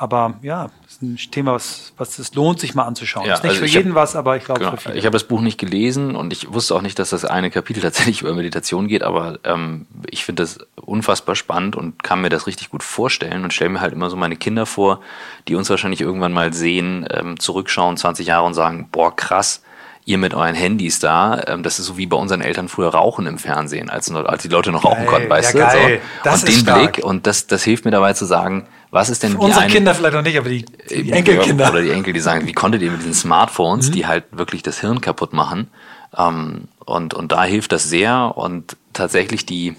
Aber 0.00 0.33
ja, 0.40 0.71
das 0.85 0.92
ist 0.95 1.02
ein 1.02 1.16
Thema, 1.30 1.52
was, 1.52 1.92
was 1.99 2.19
es 2.19 2.35
lohnt, 2.35 2.59
sich 2.59 2.75
mal 2.75 2.85
anzuschauen. 2.85 3.26
Ja, 3.26 3.35
ist 3.35 3.42
nicht 3.42 3.50
also 3.50 3.66
für 3.66 3.71
jeden 3.71 3.90
hab, 3.90 3.97
was, 3.97 4.16
aber 4.16 4.35
ich 4.38 4.45
glaube 4.45 4.61
genau, 4.61 4.71
für 4.71 4.78
viele. 4.78 4.97
Ich 4.97 5.04
habe 5.04 5.12
das 5.12 5.25
Buch 5.25 5.42
nicht 5.42 5.59
gelesen 5.59 6.16
und 6.16 6.33
ich 6.33 6.50
wusste 6.54 6.75
auch 6.75 6.80
nicht, 6.80 6.99
dass 6.99 7.11
das 7.11 7.26
eine 7.26 7.50
Kapitel 7.50 7.80
tatsächlich 7.83 8.23
über 8.23 8.33
Meditation 8.33 8.88
geht, 8.88 9.02
aber 9.02 9.38
ähm, 9.45 9.87
ich 10.09 10.25
finde 10.25 10.42
das 10.42 10.59
unfassbar 10.76 11.37
spannend 11.37 11.76
und 11.76 12.02
kann 12.02 12.23
mir 12.23 12.30
das 12.30 12.47
richtig 12.47 12.71
gut 12.71 12.83
vorstellen 12.83 13.45
und 13.45 13.52
stelle 13.52 13.69
mir 13.69 13.83
halt 13.83 13.92
immer 13.92 14.09
so 14.09 14.16
meine 14.16 14.37
Kinder 14.37 14.64
vor, 14.64 15.02
die 15.49 15.54
uns 15.54 15.69
wahrscheinlich 15.69 16.00
irgendwann 16.00 16.33
mal 16.33 16.54
sehen, 16.54 17.07
ähm, 17.11 17.38
zurückschauen, 17.38 17.99
20 17.99 18.26
Jahre 18.26 18.47
und 18.47 18.54
sagen, 18.54 18.88
boah, 18.90 19.14
krass, 19.14 19.62
ihr 20.04 20.19
mit 20.19 20.35
euren 20.35 20.54
Handys 20.54 20.99
da, 20.99 21.42
ähm, 21.47 21.62
das 21.62 21.78
ist 21.78 21.87
so 21.87 21.97
wie 21.97 22.07
bei 22.07 22.16
unseren 22.16 22.40
Eltern 22.40 22.69
früher 22.69 22.88
Rauchen 22.88 23.26
im 23.26 23.38
Fernsehen, 23.38 23.90
als, 23.90 24.11
als 24.11 24.42
die 24.42 24.49
Leute 24.49 24.73
noch 24.73 24.85
rauchen 24.85 25.07
konnten, 25.07 25.28
weißt 25.28 25.54
ja, 25.54 25.71
du? 25.71 25.78
Geil. 25.78 26.00
So. 26.00 26.21
Das 26.25 26.40
und 26.40 26.49
den 26.49 26.59
stark. 26.59 26.92
Blick, 26.92 27.04
und 27.04 27.26
das, 27.26 27.47
das 27.47 27.62
hilft 27.62 27.85
mir 27.85 27.90
dabei 27.90 28.12
zu 28.14 28.25
sagen, 28.25 28.66
was 28.90 29.09
ist 29.09 29.23
denn 29.23 29.33
Für 29.33 29.38
die 29.38 29.45
Unsere 29.45 29.62
eine, 29.62 29.73
Kinder 29.73 29.95
vielleicht 29.95 30.14
noch 30.14 30.23
nicht, 30.23 30.38
aber 30.38 30.49
die, 30.49 30.64
die 30.64 31.12
Enkelkinder. 31.12 31.71
Oder 31.71 31.83
die 31.83 31.90
Enkel, 31.90 32.12
die 32.12 32.21
sagen, 32.21 32.47
wie 32.47 32.52
konntet 32.52 32.83
ihr 32.83 32.90
mit 32.90 33.00
diesen 33.00 33.14
Smartphones, 33.14 33.88
mhm. 33.88 33.92
die 33.92 34.07
halt 34.07 34.25
wirklich 34.33 34.62
das 34.62 34.80
Hirn 34.80 35.00
kaputt 35.00 35.33
machen? 35.33 35.69
Ähm, 36.16 36.69
und, 36.85 37.14
und 37.14 37.30
da 37.30 37.45
hilft 37.45 37.73
das 37.73 37.85
sehr. 37.85 38.37
Und 38.37 38.76
tatsächlich 38.92 39.47
die, 39.47 39.76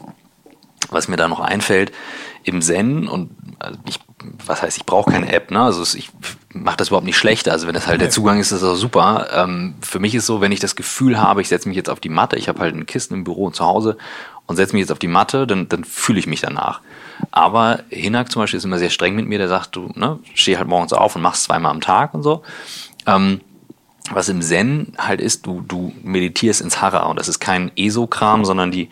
was 0.90 1.08
mir 1.08 1.18
da 1.18 1.28
noch 1.28 1.42
einfällt, 1.42 1.92
im 2.44 2.62
Zen 2.62 3.08
und 3.08 3.32
also 3.60 3.78
ich, 3.86 4.00
was 4.46 4.62
heißt, 4.62 4.78
ich 4.78 4.86
brauche 4.86 5.12
keine 5.12 5.32
App, 5.32 5.52
ne? 5.52 5.62
Also 5.62 5.84
ich 5.98 6.10
mache 6.54 6.78
das 6.78 6.90
überhaupt 6.90 7.06
nicht 7.06 7.18
schlecht. 7.18 7.50
Also 7.50 7.68
wenn 7.68 7.74
das 7.74 7.88
halt 7.88 8.02
der 8.02 8.10
Zugang 8.10 8.40
ist, 8.40 8.52
ist 8.52 8.62
das 8.62 8.70
auch 8.70 8.76
super. 8.76 9.28
Ähm, 9.34 9.76
für 9.82 10.00
mich 10.00 10.16
ist 10.16 10.26
so, 10.26 10.42
wenn 10.42 10.52
ich 10.52 10.60
das 10.60 10.76
Gefühl 10.76 11.20
habe, 11.20 11.42
ich 11.42 11.48
setze 11.48 11.68
mich 11.68 11.76
jetzt 11.76 11.90
auf 11.90 12.00
die 12.00 12.10
Matte, 12.10 12.38
ich 12.38 12.48
habe 12.48 12.60
halt 12.60 12.76
ein 12.76 12.86
Kissen 12.86 13.14
im 13.14 13.24
Büro 13.24 13.46
und 13.46 13.56
zu 13.56 13.66
Hause 13.66 13.98
und 14.46 14.56
setze 14.56 14.74
mich 14.74 14.82
jetzt 14.82 14.92
auf 14.92 15.00
die 15.00 15.08
Matte, 15.08 15.48
dann, 15.48 15.70
dann 15.70 15.84
fühle 15.84 16.20
ich 16.20 16.28
mich 16.28 16.42
danach. 16.42 16.82
Aber 17.32 17.82
Hinak 17.90 18.32
zum 18.32 18.42
Beispiel 18.42 18.58
ist 18.58 18.66
immer 18.66 18.80
sehr 18.80 18.90
streng 18.90 19.16
mit 19.16 19.28
mir, 19.28 19.38
der 19.38 19.48
sagt, 19.48 19.76
du 19.76 19.92
ne, 19.96 20.20
steh 20.34 20.58
halt 20.58 20.68
morgens 20.68 20.94
auf 20.94 21.16
und 21.16 21.22
machst 21.22 21.44
zweimal 21.44 21.72
am 21.72 21.82
Tag 21.82 22.14
und 22.14 22.24
so. 22.24 22.44
Ähm, 23.06 23.42
was 24.10 24.30
im 24.30 24.42
Zen 24.42 24.94
halt 24.98 25.22
ist, 25.22 25.46
du, 25.46 25.62
du 25.62 25.94
meditierst 26.04 26.62
ins 26.62 26.82
Hara 26.82 27.04
und 27.04 27.20
das 27.20 27.28
ist 27.28 27.40
kein 27.40 27.72
ESO-Kram, 27.76 28.46
sondern 28.46 28.72
die, 28.72 28.90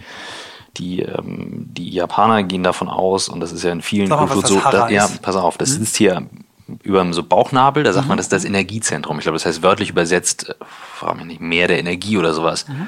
die, 0.78 1.02
ähm, 1.02 1.66
die 1.70 1.90
Japaner 1.90 2.44
gehen 2.44 2.64
davon 2.64 2.90
aus, 2.90 3.30
und 3.30 3.40
das 3.40 3.52
ist 3.52 3.64
ja 3.64 3.72
in 3.72 3.82
vielen 3.82 4.10
Kulturen 4.10 4.46
so, 4.46 4.60
da, 4.72 4.90
ja, 4.90 5.10
pass 5.22 5.36
auf, 5.36 5.58
das 5.58 5.76
hm? 5.76 5.84
ist 5.84 5.98
hier 5.98 6.28
über 6.84 7.12
so 7.14 7.24
Bauchnabel, 7.24 7.84
da 7.84 7.94
sagt 7.94 8.06
mhm. 8.06 8.10
man, 8.10 8.18
das 8.18 8.28
ist 8.28 8.34
das 8.34 8.46
Energiezentrum. 8.46 9.18
Ich 9.18 9.24
glaube, 9.24 9.38
das 9.38 9.46
heißt 9.46 9.64
wörtlich 9.64 9.90
übersetzt, 9.90 10.50
äh, 10.50 10.54
frage 10.94 11.18
mich 11.18 11.26
nicht, 11.26 11.42
mehr 11.42 11.68
der 11.68 11.80
Energie 11.80 12.18
oder 12.18 12.34
sowas. 12.34 12.68
Mhm. 12.68 12.88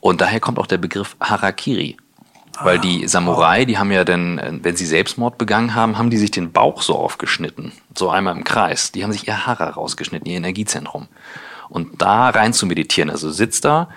Und 0.00 0.20
daher 0.20 0.40
kommt 0.40 0.58
auch 0.58 0.66
der 0.66 0.78
Begriff 0.78 1.16
Harakiri. 1.20 1.96
Weil 2.60 2.78
die 2.78 3.08
Samurai, 3.08 3.64
die 3.64 3.78
haben 3.78 3.90
ja 3.90 4.04
dann, 4.04 4.60
wenn 4.62 4.76
sie 4.76 4.84
Selbstmord 4.84 5.38
begangen 5.38 5.74
haben, 5.74 5.96
haben 5.96 6.10
die 6.10 6.18
sich 6.18 6.30
den 6.30 6.52
Bauch 6.52 6.82
so 6.82 6.96
aufgeschnitten. 6.96 7.72
So 7.96 8.10
einmal 8.10 8.36
im 8.36 8.44
Kreis. 8.44 8.92
Die 8.92 9.02
haben 9.02 9.12
sich 9.12 9.26
ihr 9.26 9.46
Hara 9.46 9.70
rausgeschnitten, 9.70 10.30
ihr 10.30 10.36
Energiezentrum. 10.36 11.08
Und 11.68 12.02
da 12.02 12.28
rein 12.28 12.52
zu 12.52 12.66
meditieren, 12.66 13.10
also 13.10 13.30
sitzt 13.30 13.64
da 13.64 13.88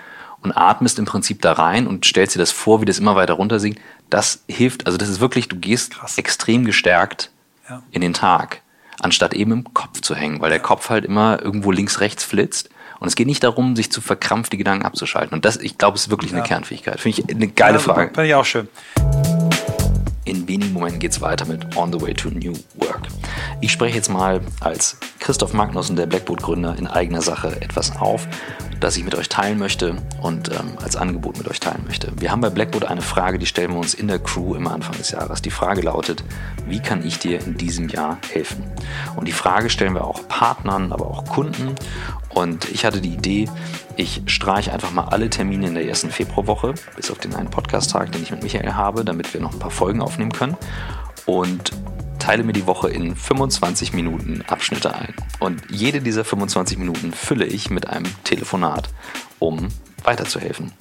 und 0.46 0.52
atmest 0.56 0.98
im 0.98 1.04
Prinzip 1.04 1.42
da 1.42 1.52
rein 1.52 1.86
und 1.86 2.04
stellst 2.04 2.34
dir 2.34 2.38
das 2.38 2.52
vor, 2.52 2.80
wie 2.80 2.84
das 2.84 2.98
immer 2.98 3.16
weiter 3.16 3.34
runter 3.34 3.60
sinkt. 3.60 3.80
Das 4.10 4.44
hilft, 4.48 4.86
also 4.86 4.96
das 4.96 5.08
ist 5.08 5.20
wirklich, 5.20 5.48
du 5.48 5.56
gehst 5.56 5.94
Krass. 5.94 6.16
extrem 6.16 6.64
gestärkt 6.64 7.30
ja. 7.68 7.82
in 7.90 8.00
den 8.00 8.14
Tag, 8.14 8.62
anstatt 9.00 9.34
eben 9.34 9.52
im 9.52 9.74
Kopf 9.74 10.00
zu 10.00 10.14
hängen, 10.14 10.40
weil 10.40 10.50
der 10.50 10.60
Kopf 10.60 10.88
halt 10.88 11.04
immer 11.04 11.42
irgendwo 11.42 11.72
links, 11.72 12.00
rechts 12.00 12.24
flitzt 12.24 12.70
und 13.00 13.08
es 13.08 13.16
geht 13.16 13.26
nicht 13.26 13.42
darum, 13.42 13.76
sich 13.76 13.90
zu 13.90 14.00
verkrampft 14.00 14.52
die 14.52 14.56
Gedanken 14.56 14.86
abzuschalten. 14.86 15.34
Und 15.34 15.44
das, 15.44 15.56
ich 15.56 15.76
glaube, 15.76 15.96
ist 15.96 16.08
wirklich 16.10 16.32
eine 16.32 16.42
Kernfähigkeit. 16.42 17.00
Finde 17.00 17.20
ich 17.20 17.34
eine 17.34 17.48
geile 17.48 17.74
ja, 17.74 17.80
Frage. 17.80 18.06
Finde 18.06 18.26
ich 18.26 18.34
auch 18.34 18.44
schön. 18.44 18.68
In 20.24 20.48
wenigen 20.48 20.72
Momenten 20.72 20.98
geht 20.98 21.12
es 21.12 21.20
weiter 21.20 21.44
mit 21.44 21.76
On 21.76 21.92
the 21.92 22.00
Way 22.00 22.14
to 22.14 22.30
New 22.30 22.54
Work. 22.76 23.02
Ich 23.60 23.70
spreche 23.70 23.96
jetzt 23.96 24.08
mal 24.08 24.40
als 24.60 24.96
Christoph 25.18 25.52
Magnussen, 25.52 25.96
der 25.96 26.06
Blackboard-Gründer, 26.06 26.76
in 26.78 26.86
eigener 26.86 27.22
Sache 27.22 27.60
etwas 27.60 27.96
auf, 27.96 28.26
das 28.80 28.96
ich 28.96 29.04
mit 29.04 29.14
euch 29.14 29.28
teilen 29.28 29.58
möchte 29.58 29.96
und 30.20 30.50
ähm, 30.50 30.78
als 30.82 30.96
Angebot 30.96 31.38
mit 31.38 31.48
euch 31.48 31.60
teilen 31.60 31.84
möchte. 31.86 32.12
Wir 32.16 32.30
haben 32.30 32.40
bei 32.40 32.50
Blackboard 32.50 32.84
eine 32.84 33.02
Frage, 33.02 33.38
die 33.38 33.46
stellen 33.46 33.72
wir 33.72 33.78
uns 33.78 33.94
in 33.94 34.08
der 34.08 34.18
Crew 34.18 34.54
immer 34.54 34.72
Anfang 34.72 34.96
des 34.96 35.10
Jahres. 35.10 35.42
Die 35.42 35.50
Frage 35.50 35.82
lautet, 35.82 36.22
wie 36.66 36.80
kann 36.80 37.04
ich 37.04 37.18
dir 37.18 37.40
in 37.40 37.56
diesem 37.56 37.88
Jahr 37.88 38.18
helfen? 38.32 38.64
Und 39.16 39.26
die 39.26 39.32
Frage 39.32 39.70
stellen 39.70 39.94
wir 39.94 40.04
auch 40.04 40.28
Partnern, 40.28 40.92
aber 40.92 41.06
auch 41.06 41.24
Kunden 41.24 41.74
und 42.36 42.70
ich 42.70 42.84
hatte 42.84 43.00
die 43.00 43.14
Idee, 43.14 43.48
ich 43.96 44.20
streiche 44.26 44.70
einfach 44.70 44.92
mal 44.92 45.04
alle 45.04 45.30
Termine 45.30 45.68
in 45.68 45.74
der 45.74 45.88
ersten 45.88 46.10
Februarwoche, 46.10 46.74
bis 46.94 47.10
auf 47.10 47.16
den 47.16 47.34
einen 47.34 47.48
Podcast-Tag, 47.48 48.12
den 48.12 48.22
ich 48.22 48.30
mit 48.30 48.42
Michael 48.42 48.74
habe, 48.74 49.06
damit 49.06 49.32
wir 49.32 49.40
noch 49.40 49.54
ein 49.54 49.58
paar 49.58 49.70
Folgen 49.70 50.02
aufnehmen 50.02 50.32
können. 50.32 50.54
Und 51.24 51.70
teile 52.18 52.42
mir 52.44 52.52
die 52.52 52.66
Woche 52.66 52.88
in 52.90 53.16
25 53.16 53.92
Minuten 53.92 54.42
Abschnitte 54.46 54.94
ein. 54.94 55.14
Und 55.38 55.62
jede 55.70 56.00
dieser 56.00 56.24
25 56.24 56.78
Minuten 56.78 57.12
fülle 57.12 57.46
ich 57.46 57.70
mit 57.70 57.88
einem 57.88 58.06
Telefonat, 58.24 58.88
um 59.38 59.68
weiterzuhelfen. 60.04 60.72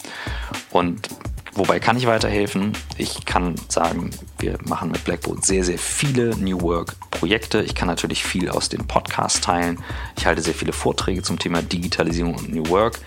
Und 0.71 1.09
Wobei 1.57 1.79
kann 1.79 1.95
ich 1.95 2.05
weiterhelfen? 2.05 2.73
Ich 2.97 3.23
kann 3.23 3.55
sagen, 3.69 4.09
wir 4.39 4.57
machen 4.67 4.91
mit 4.91 5.05
Blackboard 5.05 5.45
sehr, 5.45 5.63
sehr 5.63 5.77
viele 5.77 6.35
New 6.35 6.59
Work 6.59 6.97
Projekte. 7.11 7.61
Ich 7.61 7.75
kann 7.75 7.87
natürlich 7.87 8.25
viel 8.25 8.49
aus 8.49 8.67
dem 8.67 8.85
Podcast 8.87 9.41
teilen. 9.45 9.81
Ich 10.17 10.25
halte 10.25 10.41
sehr 10.41 10.53
viele 10.53 10.73
Vorträge 10.73 11.21
zum 11.21 11.39
Thema 11.39 11.61
Digitalisierung 11.61 12.35
und 12.35 12.53
New 12.53 12.67
Work. 12.67 12.99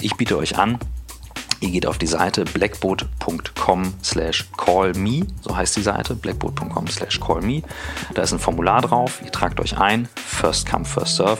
Ich 0.00 0.14
biete 0.14 0.38
euch 0.38 0.56
an, 0.56 0.78
Ihr 1.60 1.70
geht 1.70 1.86
auf 1.86 1.96
die 1.96 2.06
Seite 2.06 2.44
blackboard.com 2.44 3.94
slash 4.02 4.46
callme, 4.56 5.26
so 5.40 5.56
heißt 5.56 5.76
die 5.76 5.82
Seite, 5.82 6.14
blackboard.com 6.14 6.86
slash 6.88 7.18
callme. 7.18 7.62
Da 8.14 8.22
ist 8.22 8.32
ein 8.32 8.38
Formular 8.38 8.82
drauf, 8.82 9.20
ihr 9.24 9.32
tragt 9.32 9.58
euch 9.60 9.78
ein, 9.78 10.08
first 10.14 10.68
come, 10.68 10.84
first 10.84 11.16
serve 11.16 11.38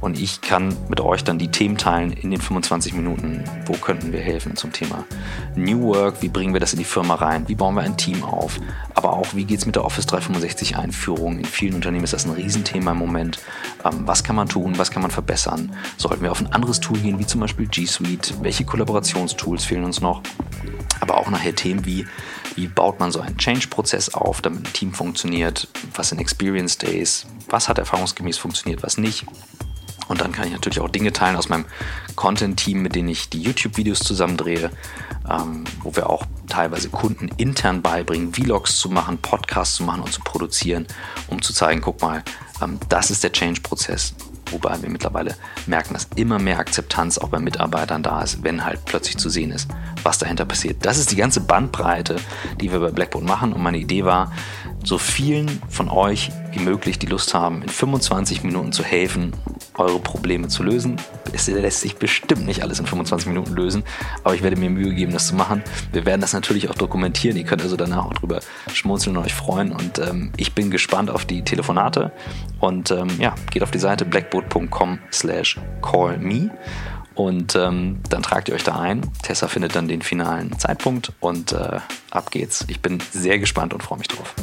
und 0.00 0.18
ich 0.18 0.40
kann 0.40 0.76
mit 0.88 1.00
euch 1.00 1.22
dann 1.22 1.38
die 1.38 1.48
Themen 1.48 1.78
teilen 1.78 2.12
in 2.12 2.32
den 2.32 2.40
25 2.40 2.94
Minuten, 2.94 3.44
wo 3.66 3.74
könnten 3.74 4.12
wir 4.12 4.20
helfen 4.20 4.56
zum 4.56 4.72
Thema 4.72 5.04
New 5.54 5.82
Work, 5.82 6.22
wie 6.22 6.28
bringen 6.28 6.54
wir 6.54 6.60
das 6.60 6.72
in 6.72 6.80
die 6.80 6.84
Firma 6.84 7.14
rein, 7.14 7.48
wie 7.48 7.54
bauen 7.54 7.76
wir 7.76 7.82
ein 7.82 7.96
Team 7.96 8.24
auf, 8.24 8.58
aber 8.94 9.12
auch 9.12 9.34
wie 9.34 9.44
geht 9.44 9.60
es 9.60 9.66
mit 9.66 9.76
der 9.76 9.84
Office 9.84 10.06
365 10.06 10.76
Einführung. 10.76 11.38
In 11.38 11.44
vielen 11.44 11.74
Unternehmen 11.74 12.04
ist 12.04 12.12
das 12.12 12.24
ein 12.24 12.32
Riesenthema 12.32 12.92
im 12.92 12.98
Moment. 12.98 13.38
Ähm, 13.84 14.02
was 14.06 14.24
kann 14.24 14.36
man 14.36 14.48
tun, 14.48 14.76
was 14.76 14.90
kann 14.90 15.02
man 15.02 15.10
verbessern? 15.10 15.72
Sollten 15.96 16.22
wir 16.22 16.32
auf 16.32 16.40
ein 16.40 16.52
anderes 16.52 16.80
Tool 16.80 16.98
gehen, 16.98 17.18
wie 17.18 17.26
zum 17.26 17.40
Beispiel 17.40 17.66
G 17.66 17.86
Suite? 17.86 18.34
Welche 18.42 18.64
Kollaborationstools 18.64 19.51
Tools 19.52 19.64
fehlen 19.66 19.84
uns 19.84 20.00
noch. 20.00 20.22
Aber 21.00 21.18
auch 21.18 21.28
nachher 21.28 21.54
Themen 21.54 21.84
wie, 21.84 22.06
wie 22.54 22.68
baut 22.68 23.00
man 23.00 23.12
so 23.12 23.20
einen 23.20 23.36
Change-Prozess 23.36 24.14
auf, 24.14 24.40
damit 24.40 24.60
ein 24.66 24.72
Team 24.72 24.94
funktioniert, 24.94 25.68
was 25.94 26.08
sind 26.08 26.20
Experience 26.20 26.78
Days, 26.78 27.26
was 27.50 27.68
hat 27.68 27.78
erfahrungsgemäß 27.78 28.38
funktioniert, 28.38 28.82
was 28.82 28.96
nicht. 28.96 29.26
Und 30.08 30.22
dann 30.22 30.32
kann 30.32 30.46
ich 30.46 30.52
natürlich 30.52 30.80
auch 30.80 30.88
Dinge 30.88 31.12
teilen 31.12 31.36
aus 31.36 31.50
meinem 31.50 31.66
Content-Team, 32.16 32.80
mit 32.80 32.94
denen 32.94 33.08
ich 33.08 33.28
die 33.28 33.42
YouTube-Videos 33.42 33.98
zusammendrehe, 34.00 34.70
ähm, 35.30 35.64
wo 35.82 35.94
wir 35.96 36.08
auch 36.08 36.24
teilweise 36.48 36.88
Kunden 36.88 37.28
intern 37.36 37.82
beibringen, 37.82 38.32
Vlogs 38.32 38.78
zu 38.78 38.88
machen, 38.88 39.18
Podcasts 39.18 39.76
zu 39.76 39.84
machen 39.84 40.02
und 40.02 40.12
zu 40.12 40.20
produzieren, 40.22 40.86
um 41.28 41.42
zu 41.42 41.52
zeigen, 41.52 41.82
guck 41.82 42.00
mal, 42.00 42.22
ähm, 42.62 42.78
das 42.88 43.10
ist 43.10 43.22
der 43.22 43.32
Change-Prozess 43.32 44.14
wobei 44.52 44.80
wir 44.82 44.90
mittlerweile 44.90 45.34
merken, 45.66 45.94
dass 45.94 46.08
immer 46.16 46.38
mehr 46.38 46.58
Akzeptanz 46.58 47.18
auch 47.18 47.28
bei 47.28 47.38
Mitarbeitern 47.38 48.02
da 48.02 48.22
ist, 48.22 48.42
wenn 48.42 48.64
halt 48.64 48.84
plötzlich 48.84 49.16
zu 49.18 49.28
sehen 49.28 49.50
ist, 49.50 49.68
was 50.02 50.18
dahinter 50.18 50.44
passiert. 50.44 50.84
Das 50.84 50.98
ist 50.98 51.10
die 51.10 51.16
ganze 51.16 51.40
Bandbreite, 51.40 52.16
die 52.60 52.70
wir 52.70 52.80
bei 52.80 52.90
Blackboard 52.90 53.24
machen 53.24 53.52
und 53.52 53.62
meine 53.62 53.78
Idee 53.78 54.04
war, 54.04 54.32
so 54.84 54.98
vielen 54.98 55.60
von 55.68 55.88
euch 55.88 56.30
wie 56.52 56.60
möglich, 56.60 56.98
die 56.98 57.06
Lust 57.06 57.34
haben, 57.34 57.62
in 57.62 57.68
25 57.68 58.42
Minuten 58.44 58.72
zu 58.72 58.84
helfen, 58.84 59.32
eure 59.74 60.00
Probleme 60.00 60.48
zu 60.48 60.62
lösen. 60.62 60.96
Es 61.32 61.46
lässt 61.46 61.80
sich 61.80 61.96
bestimmt 61.96 62.46
nicht 62.46 62.62
alles 62.62 62.78
in 62.78 62.86
25 62.86 63.28
Minuten 63.28 63.54
lösen, 63.54 63.84
aber 64.24 64.34
ich 64.34 64.42
werde 64.42 64.56
mir 64.56 64.70
Mühe 64.70 64.94
geben, 64.94 65.12
das 65.12 65.26
zu 65.26 65.34
machen. 65.34 65.62
Wir 65.92 66.04
werden 66.04 66.20
das 66.20 66.32
natürlich 66.32 66.68
auch 66.68 66.74
dokumentieren. 66.74 67.36
Ihr 67.36 67.44
könnt 67.44 67.62
also 67.62 67.76
danach 67.76 68.06
auch 68.06 68.14
drüber 68.14 68.40
schmunzeln 68.72 69.16
und 69.16 69.24
euch 69.24 69.34
freuen. 69.34 69.72
Und 69.72 69.98
ähm, 69.98 70.32
ich 70.36 70.54
bin 70.54 70.70
gespannt 70.70 71.10
auf 71.10 71.24
die 71.24 71.42
Telefonate. 71.42 72.12
Und 72.60 72.90
ähm, 72.90 73.08
ja, 73.18 73.34
geht 73.50 73.62
auf 73.62 73.70
die 73.70 73.78
Seite 73.78 74.04
blackboard.com 74.04 74.98
slash 75.12 75.58
callme 75.82 76.50
Und 77.14 77.56
ähm, 77.56 78.00
dann 78.08 78.22
tragt 78.22 78.48
ihr 78.48 78.54
euch 78.54 78.64
da 78.64 78.78
ein. 78.78 79.02
Tessa 79.22 79.48
findet 79.48 79.74
dann 79.74 79.88
den 79.88 80.02
finalen 80.02 80.58
Zeitpunkt 80.58 81.12
und 81.20 81.52
äh, 81.52 81.80
ab 82.10 82.30
geht's. 82.30 82.64
Ich 82.68 82.80
bin 82.80 82.98
sehr 83.10 83.38
gespannt 83.38 83.74
und 83.74 83.82
freue 83.82 83.98
mich 83.98 84.08
drauf. 84.08 84.34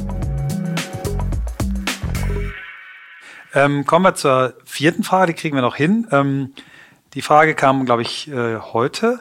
Ähm, 3.54 3.86
kommen 3.86 4.06
wir 4.06 4.14
zur 4.14 4.54
vierten 4.66 5.04
Frage, 5.04 5.34
die 5.34 5.40
kriegen 5.40 5.56
wir 5.56 5.62
noch 5.62 5.76
hin. 5.76 6.08
Ähm, 6.12 6.54
die 7.14 7.22
Frage 7.22 7.56
kam, 7.56 7.86
glaube 7.86 8.02
ich, 8.02 8.28
äh, 8.30 8.58
heute. 8.58 9.20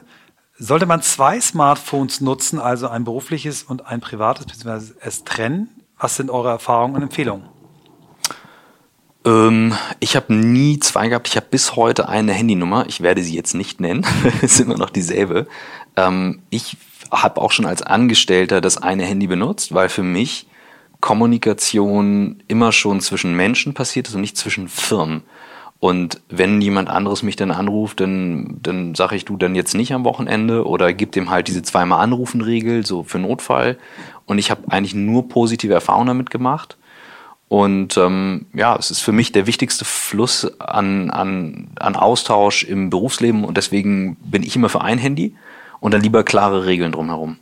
Sollte 0.57 0.85
man 0.85 1.01
zwei 1.01 1.39
Smartphones 1.39 2.21
nutzen, 2.21 2.59
also 2.59 2.87
ein 2.87 3.03
berufliches 3.03 3.63
und 3.63 3.87
ein 3.87 4.01
privates, 4.01 4.45
beziehungsweise 4.45 4.95
es 4.99 5.23
trennen? 5.23 5.69
Was 5.97 6.15
sind 6.15 6.29
eure 6.29 6.49
Erfahrungen 6.49 6.95
und 6.95 7.03
Empfehlungen? 7.03 7.47
Ähm, 9.25 9.73
ich 9.99 10.15
habe 10.15 10.33
nie 10.33 10.79
zwei 10.79 11.07
gehabt. 11.07 11.27
Ich 11.27 11.35
habe 11.35 11.47
bis 11.49 11.75
heute 11.75 12.09
eine 12.09 12.33
Handynummer. 12.33 12.85
Ich 12.87 13.01
werde 13.01 13.23
sie 13.23 13.35
jetzt 13.35 13.53
nicht 13.53 13.79
nennen. 13.79 14.05
es 14.41 14.53
ist 14.53 14.59
immer 14.59 14.77
noch 14.77 14.89
dieselbe. 14.89 15.47
Ähm, 15.95 16.41
ich 16.49 16.77
habe 17.11 17.41
auch 17.41 17.51
schon 17.51 17.65
als 17.65 17.81
Angestellter 17.81 18.61
das 18.61 18.77
eine 18.77 19.05
Handy 19.05 19.27
benutzt, 19.27 19.73
weil 19.73 19.89
für 19.89 20.03
mich 20.03 20.47
Kommunikation 21.01 22.43
immer 22.47 22.71
schon 22.71 23.01
zwischen 23.01 23.35
Menschen 23.35 23.73
passiert 23.73 24.07
ist 24.07 24.15
und 24.15 24.21
nicht 24.21 24.37
zwischen 24.37 24.67
Firmen. 24.67 25.23
Und 25.79 26.19
wenn 26.29 26.61
jemand 26.61 26.89
anderes 26.89 27.23
mich 27.23 27.37
dann 27.37 27.51
anruft, 27.51 28.01
dann, 28.01 28.59
dann 28.61 28.95
sage 28.95 29.15
ich 29.15 29.23
du 29.23 29.37
dann 29.37 29.55
jetzt 29.55 29.75
nicht 29.75 29.93
am 29.93 30.03
Wochenende 30.03 30.67
oder 30.67 30.93
gib 30.93 31.13
dem 31.13 31.29
halt 31.29 31.47
diese 31.47 31.61
zweimal 31.61 32.01
Anrufen-Regel, 32.01 32.85
so 32.85 33.03
für 33.03 33.19
Notfall. 33.19 33.77
Und 34.25 34.39
ich 34.39 34.51
habe 34.51 34.63
eigentlich 34.69 34.93
nur 34.93 35.29
positive 35.29 35.73
Erfahrungen 35.73 36.07
damit 36.07 36.31
gemacht. 36.31 36.77
Und 37.47 37.97
ähm, 37.97 38.45
ja, 38.53 38.75
es 38.75 38.91
ist 38.91 38.99
für 38.99 39.13
mich 39.13 39.31
der 39.31 39.47
wichtigste 39.47 39.85
Fluss 39.85 40.45
an, 40.59 41.09
an, 41.09 41.69
an 41.79 41.95
Austausch 41.95 42.63
im 42.63 42.91
Berufsleben 42.91 43.43
und 43.43 43.57
deswegen 43.57 44.17
bin 44.17 44.43
ich 44.43 44.55
immer 44.55 44.69
für 44.69 44.81
ein 44.81 44.99
Handy 44.99 45.35
und 45.79 45.93
dann 45.93 46.01
lieber 46.01 46.23
klare 46.23 46.67
Regeln 46.67 46.91
drumherum. 46.91 47.37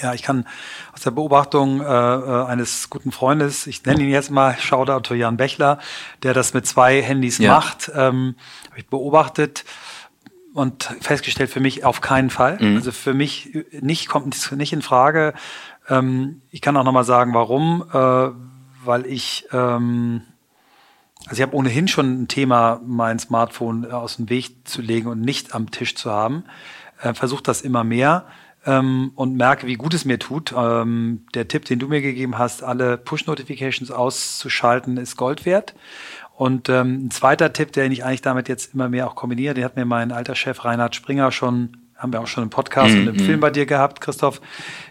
Ja, 0.00 0.14
ich 0.14 0.22
kann 0.22 0.46
aus 0.92 1.02
der 1.02 1.10
Beobachtung 1.10 1.80
äh, 1.80 1.84
äh, 1.84 2.44
eines 2.46 2.90
guten 2.90 3.12
Freundes, 3.12 3.66
ich 3.66 3.84
nenne 3.84 4.02
ihn 4.02 4.10
jetzt 4.10 4.30
mal 4.30 4.56
Shoutout 4.58 5.00
to 5.00 5.14
Jan 5.14 5.36
Bechler, 5.36 5.78
der 6.22 6.34
das 6.34 6.54
mit 6.54 6.66
zwei 6.66 7.02
Handys 7.02 7.38
ja. 7.38 7.54
macht, 7.54 7.90
ähm, 7.94 8.36
habe 8.70 8.78
ich 8.78 8.86
beobachtet 8.86 9.64
und 10.54 10.84
festgestellt, 11.00 11.50
für 11.50 11.60
mich 11.60 11.84
auf 11.84 12.00
keinen 12.00 12.30
Fall. 12.30 12.58
Mhm. 12.60 12.76
Also 12.76 12.92
für 12.92 13.14
mich 13.14 13.56
nicht 13.80 14.08
kommt 14.08 14.52
nicht 14.52 14.72
in 14.72 14.82
Frage. 14.82 15.34
Ähm, 15.88 16.42
ich 16.50 16.60
kann 16.60 16.76
auch 16.76 16.84
nochmal 16.84 17.04
sagen, 17.04 17.34
warum. 17.34 17.84
Äh, 17.92 18.30
weil 18.82 19.04
ich 19.06 19.46
ähm, 19.52 20.22
also 21.26 21.34
ich 21.34 21.42
habe 21.42 21.54
ohnehin 21.54 21.86
schon 21.86 22.22
ein 22.22 22.28
Thema, 22.28 22.80
mein 22.84 23.18
Smartphone 23.18 23.90
aus 23.90 24.16
dem 24.16 24.30
Weg 24.30 24.66
zu 24.66 24.80
legen 24.80 25.08
und 25.08 25.20
nicht 25.20 25.54
am 25.54 25.70
Tisch 25.70 25.94
zu 25.94 26.10
haben. 26.10 26.44
Äh, 27.02 27.14
Versuche 27.14 27.42
das 27.42 27.62
immer 27.62 27.84
mehr 27.84 28.26
ähm, 28.66 29.12
und 29.14 29.36
merke, 29.36 29.66
wie 29.66 29.74
gut 29.74 29.94
es 29.94 30.04
mir 30.04 30.18
tut. 30.18 30.52
Ähm, 30.56 31.26
der 31.34 31.48
Tipp, 31.48 31.64
den 31.64 31.78
du 31.78 31.88
mir 31.88 32.02
gegeben 32.02 32.38
hast, 32.38 32.62
alle 32.62 32.96
Push-Notifications 32.98 33.90
auszuschalten, 33.90 34.96
ist 34.96 35.16
Gold 35.16 35.46
wert. 35.46 35.74
Und 36.36 36.68
ähm, 36.68 37.06
ein 37.06 37.10
zweiter 37.10 37.52
Tipp, 37.52 37.72
den 37.72 37.92
ich 37.92 38.04
eigentlich 38.04 38.22
damit 38.22 38.48
jetzt 38.48 38.74
immer 38.74 38.88
mehr 38.88 39.06
auch 39.06 39.14
kombiniere, 39.14 39.54
den 39.54 39.64
hat 39.64 39.76
mir 39.76 39.84
mein 39.84 40.12
alter 40.12 40.34
Chef 40.34 40.64
Reinhard 40.64 40.94
Springer 40.94 41.32
schon, 41.32 41.76
haben 41.96 42.12
wir 42.12 42.20
auch 42.20 42.26
schon 42.26 42.44
im 42.44 42.50
Podcast 42.50 42.94
mhm. 42.94 43.00
und 43.00 43.08
im 43.08 43.16
mhm. 43.16 43.26
Film 43.26 43.40
bei 43.40 43.50
dir 43.50 43.66
gehabt, 43.66 44.00
Christoph, 44.00 44.40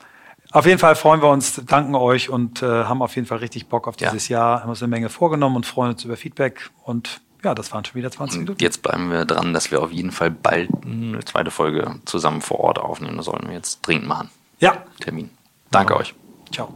auf 0.54 0.66
jeden 0.66 0.78
Fall 0.78 0.94
freuen 0.94 1.20
wir 1.20 1.28
uns, 1.30 1.60
danken 1.66 1.96
euch 1.96 2.30
und 2.30 2.62
äh, 2.62 2.66
haben 2.66 3.02
auf 3.02 3.16
jeden 3.16 3.26
Fall 3.26 3.38
richtig 3.38 3.66
Bock 3.66 3.88
auf 3.88 3.96
dieses 3.96 4.28
ja. 4.28 4.38
Jahr. 4.38 4.62
Haben 4.62 4.70
uns 4.70 4.80
eine 4.80 4.88
Menge 4.88 5.08
vorgenommen 5.08 5.56
und 5.56 5.66
freuen 5.66 5.90
uns 5.90 6.04
über 6.04 6.16
Feedback. 6.16 6.70
Und 6.84 7.20
ja, 7.42 7.56
das 7.56 7.72
waren 7.72 7.84
schon 7.84 7.96
wieder 7.96 8.12
20 8.12 8.38
Minuten. 8.38 8.62
Jetzt 8.62 8.80
bleiben 8.80 9.10
wir 9.10 9.24
dran, 9.24 9.52
dass 9.52 9.72
wir 9.72 9.82
auf 9.82 9.90
jeden 9.90 10.12
Fall 10.12 10.30
bald 10.30 10.70
eine 10.84 11.24
zweite 11.24 11.50
Folge 11.50 11.96
zusammen 12.04 12.40
vor 12.40 12.60
Ort 12.60 12.78
aufnehmen. 12.78 13.16
Das 13.16 13.26
sollten 13.26 13.48
wir 13.48 13.54
jetzt 13.54 13.80
dringend 13.82 14.06
machen. 14.06 14.30
Ja. 14.60 14.84
Termin. 15.00 15.28
Danke 15.72 15.94
ja. 15.94 15.98
euch. 15.98 16.14
Ciao. 16.52 16.72